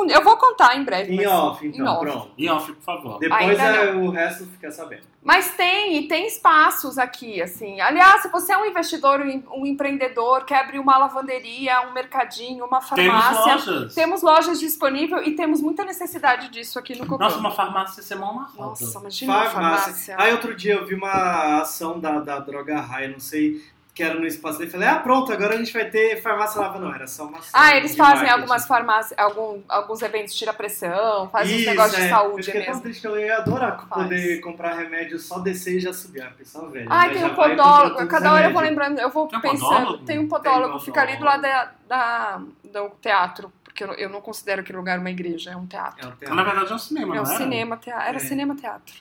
[0.09, 1.13] Eu vou contar em breve.
[1.13, 2.01] Em off, então, em off.
[2.01, 2.31] pronto.
[2.39, 3.19] Em off, por favor.
[3.19, 5.03] Depois é, o resto fica sabendo.
[5.23, 7.81] Mas tem, e tem espaços aqui, assim.
[7.81, 12.65] Aliás, se você é um investidor, um em- empreendedor, quer abrir uma lavanderia, um mercadinho,
[12.65, 13.53] uma Temos farmácia.
[13.75, 13.95] lojas.
[13.95, 17.25] Temos lojas disponíveis e temos muita necessidade disso aqui no Copan.
[17.25, 18.69] Nossa, uma farmácia você mão uma roda.
[18.71, 19.83] Nossa, imagina uma Farmácia.
[19.93, 20.17] farmácia.
[20.19, 23.61] Aí outro dia eu vi uma ação da, da Droga Raia, não sei,
[23.99, 24.71] que era no espaço dele.
[24.71, 26.79] Falei, ah, pronto, agora a gente vai ter farmácia nova.
[26.79, 27.41] Não, era só uma.
[27.53, 28.33] Ah, eles fazem marketing.
[28.41, 32.03] algumas farmácias, algum, alguns eventos tira pressão, fazem uns Isso, negócios é.
[32.03, 32.83] de Eu saúde fiquei tão mesmo.
[32.85, 34.03] triste que eu ia adorar Faz.
[34.05, 36.23] poder comprar remédio, só descer e já subir.
[36.23, 36.87] Ah, pessoal velho.
[36.89, 37.13] Ai, né?
[37.15, 38.07] tem Já um podólogo.
[38.07, 39.59] Cada hora eu vou lembrando, eu vou Tem pensando.
[39.69, 40.05] podólogo?
[40.05, 42.41] Tem um podólogo, Tem fica ali do lado da, da-
[42.73, 43.53] do teatro.
[43.65, 45.99] Porque eu, eu não considero aquele lugar uma igreja, é um teatro.
[46.01, 46.45] É um Na teatro.
[46.45, 47.39] verdade é um cinema, É um não era?
[47.43, 48.09] cinema, teatro.
[48.09, 48.21] Era É.
[48.21, 48.95] cinema, teatro.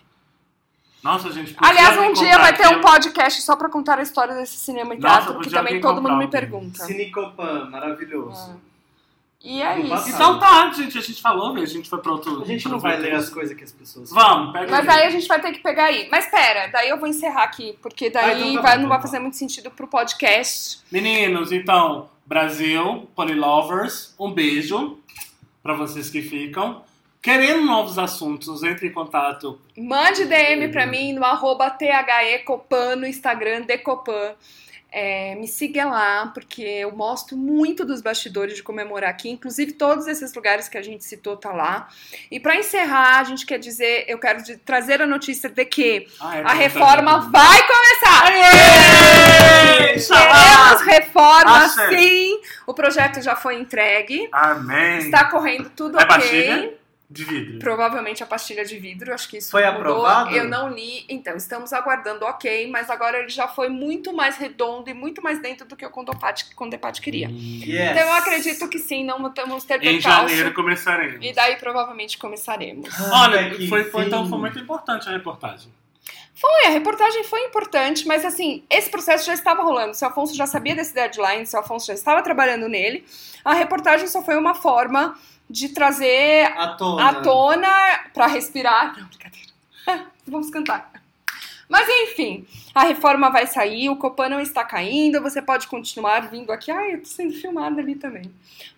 [1.04, 1.56] Nossa, gente.
[1.60, 5.00] Aliás, um dia vai ter um podcast só pra contar a história desse cinema e
[5.00, 6.84] Nossa, teatro, porque podia também todo mundo me pergunta.
[6.84, 8.60] Cinecopan, maravilhoso.
[9.44, 10.10] E é No isso.
[10.10, 10.98] Então tá, gente.
[10.98, 11.56] A gente falou.
[11.56, 12.42] A gente foi pra outro.
[12.42, 15.06] A gente não outro vai ler as coisas que as pessoas Vamos, pega Mas aí.
[15.06, 16.10] a gente vai ter que pegar aí.
[16.12, 18.90] Mas pera, daí eu vou encerrar aqui, porque daí Ah, então tá vai- bom, não
[18.90, 20.80] vai então fazer muito sentido pro podcast.
[20.92, 24.98] Meninos, então, Brasil, Polilovers, um beijo
[25.62, 26.82] pra vocês que ficam.
[27.28, 29.60] Querendo novos assuntos, entre em contato.
[29.78, 34.34] Mande DM pra mim no arroba THECopan no Instagram, Decopan.
[34.90, 40.08] É, me siga lá, porque eu mostro muito dos bastidores de comemorar aqui, inclusive todos
[40.08, 41.90] esses lugares que a gente citou tá lá.
[42.32, 46.38] E pra encerrar, a gente quer dizer, eu quero trazer a notícia de que Ah,
[46.38, 47.28] é, a tá, reforma tá, tá.
[47.44, 48.24] vai começar!
[48.28, 49.94] Aê!
[50.00, 51.98] Queremos reforma, Achei.
[51.98, 52.42] sim!
[52.66, 55.00] O projeto já foi entregue, Amém.
[55.00, 56.77] está correndo tudo É ok.
[57.10, 57.60] De vidro.
[57.60, 59.80] Provavelmente a pastilha de vidro, acho que isso Foi mudou.
[59.80, 60.36] aprovado?
[60.36, 64.90] Eu não li, então estamos aguardando ok, mas agora ele já foi muito mais redondo
[64.90, 67.30] e muito mais dentro do que o Condepat, queria.
[67.30, 67.92] Yes.
[67.92, 71.26] Então eu acredito que sim, não vamos ter Em janeiro começaremos.
[71.26, 72.90] E daí provavelmente começaremos.
[73.00, 75.72] Ai, Olha, que foi, foi, então foi muito importante a reportagem.
[76.36, 79.92] Foi, a reportagem foi importante, mas assim, esse processo já estava rolando.
[79.92, 83.06] O seu Afonso já sabia desse deadline, o seu Afonso já estava trabalhando nele.
[83.44, 85.18] A reportagem só foi uma forma
[85.50, 87.14] de trazer À tona.
[87.22, 88.98] tona para respirar.
[88.98, 89.48] Não, brincadeira.
[90.28, 90.92] Vamos cantar.
[91.70, 96.52] Mas enfim, a reforma vai sair, o Copan não está caindo, você pode continuar vindo
[96.52, 96.72] aqui.
[96.72, 98.32] Ai, eu tô sendo filmada ali também.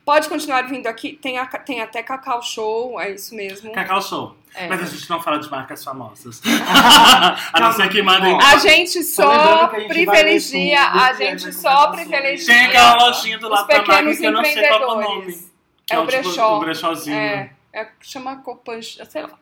[0.03, 3.71] Pode continuar vindo aqui, tem, a- tem até Cacau Show, é isso mesmo.
[3.73, 4.35] Cacau Show.
[4.55, 4.67] É.
[4.67, 6.41] Mas a gente não fala de marcas famosas.
[7.53, 8.35] a não ser que mandem.
[8.41, 13.67] A gente Só a gente privilegia, a gente só privilegia Tem aquela lojinha do lado
[13.67, 15.49] da marca que eu não sei qual é o nome.
[15.89, 16.57] Que É o tipo, brechó.
[16.57, 17.15] um brechózinho.
[17.17, 19.37] É, é chama Copan, sei lá.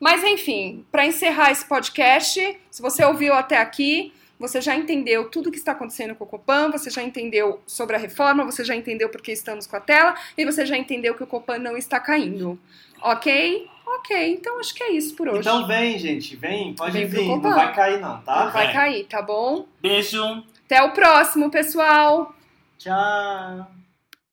[0.00, 5.50] Mas enfim, para encerrar esse podcast, se você ouviu até aqui, você já entendeu tudo
[5.52, 9.08] que está acontecendo com o Copan, você já entendeu sobre a reforma, você já entendeu
[9.08, 12.00] por que estamos com a tela e você já entendeu que o Copan não está
[12.00, 12.58] caindo.
[13.00, 13.68] Ok?
[13.86, 15.40] Ok, então acho que é isso por hoje.
[15.40, 18.46] Então vem, gente, vem, pode Vem vir, não vai cair não, tá?
[18.46, 18.72] não vai É.
[18.72, 19.66] cair, tá bom?
[19.80, 20.42] Beijo.
[20.64, 22.34] Até o próximo, pessoal!
[22.78, 23.81] Tchau.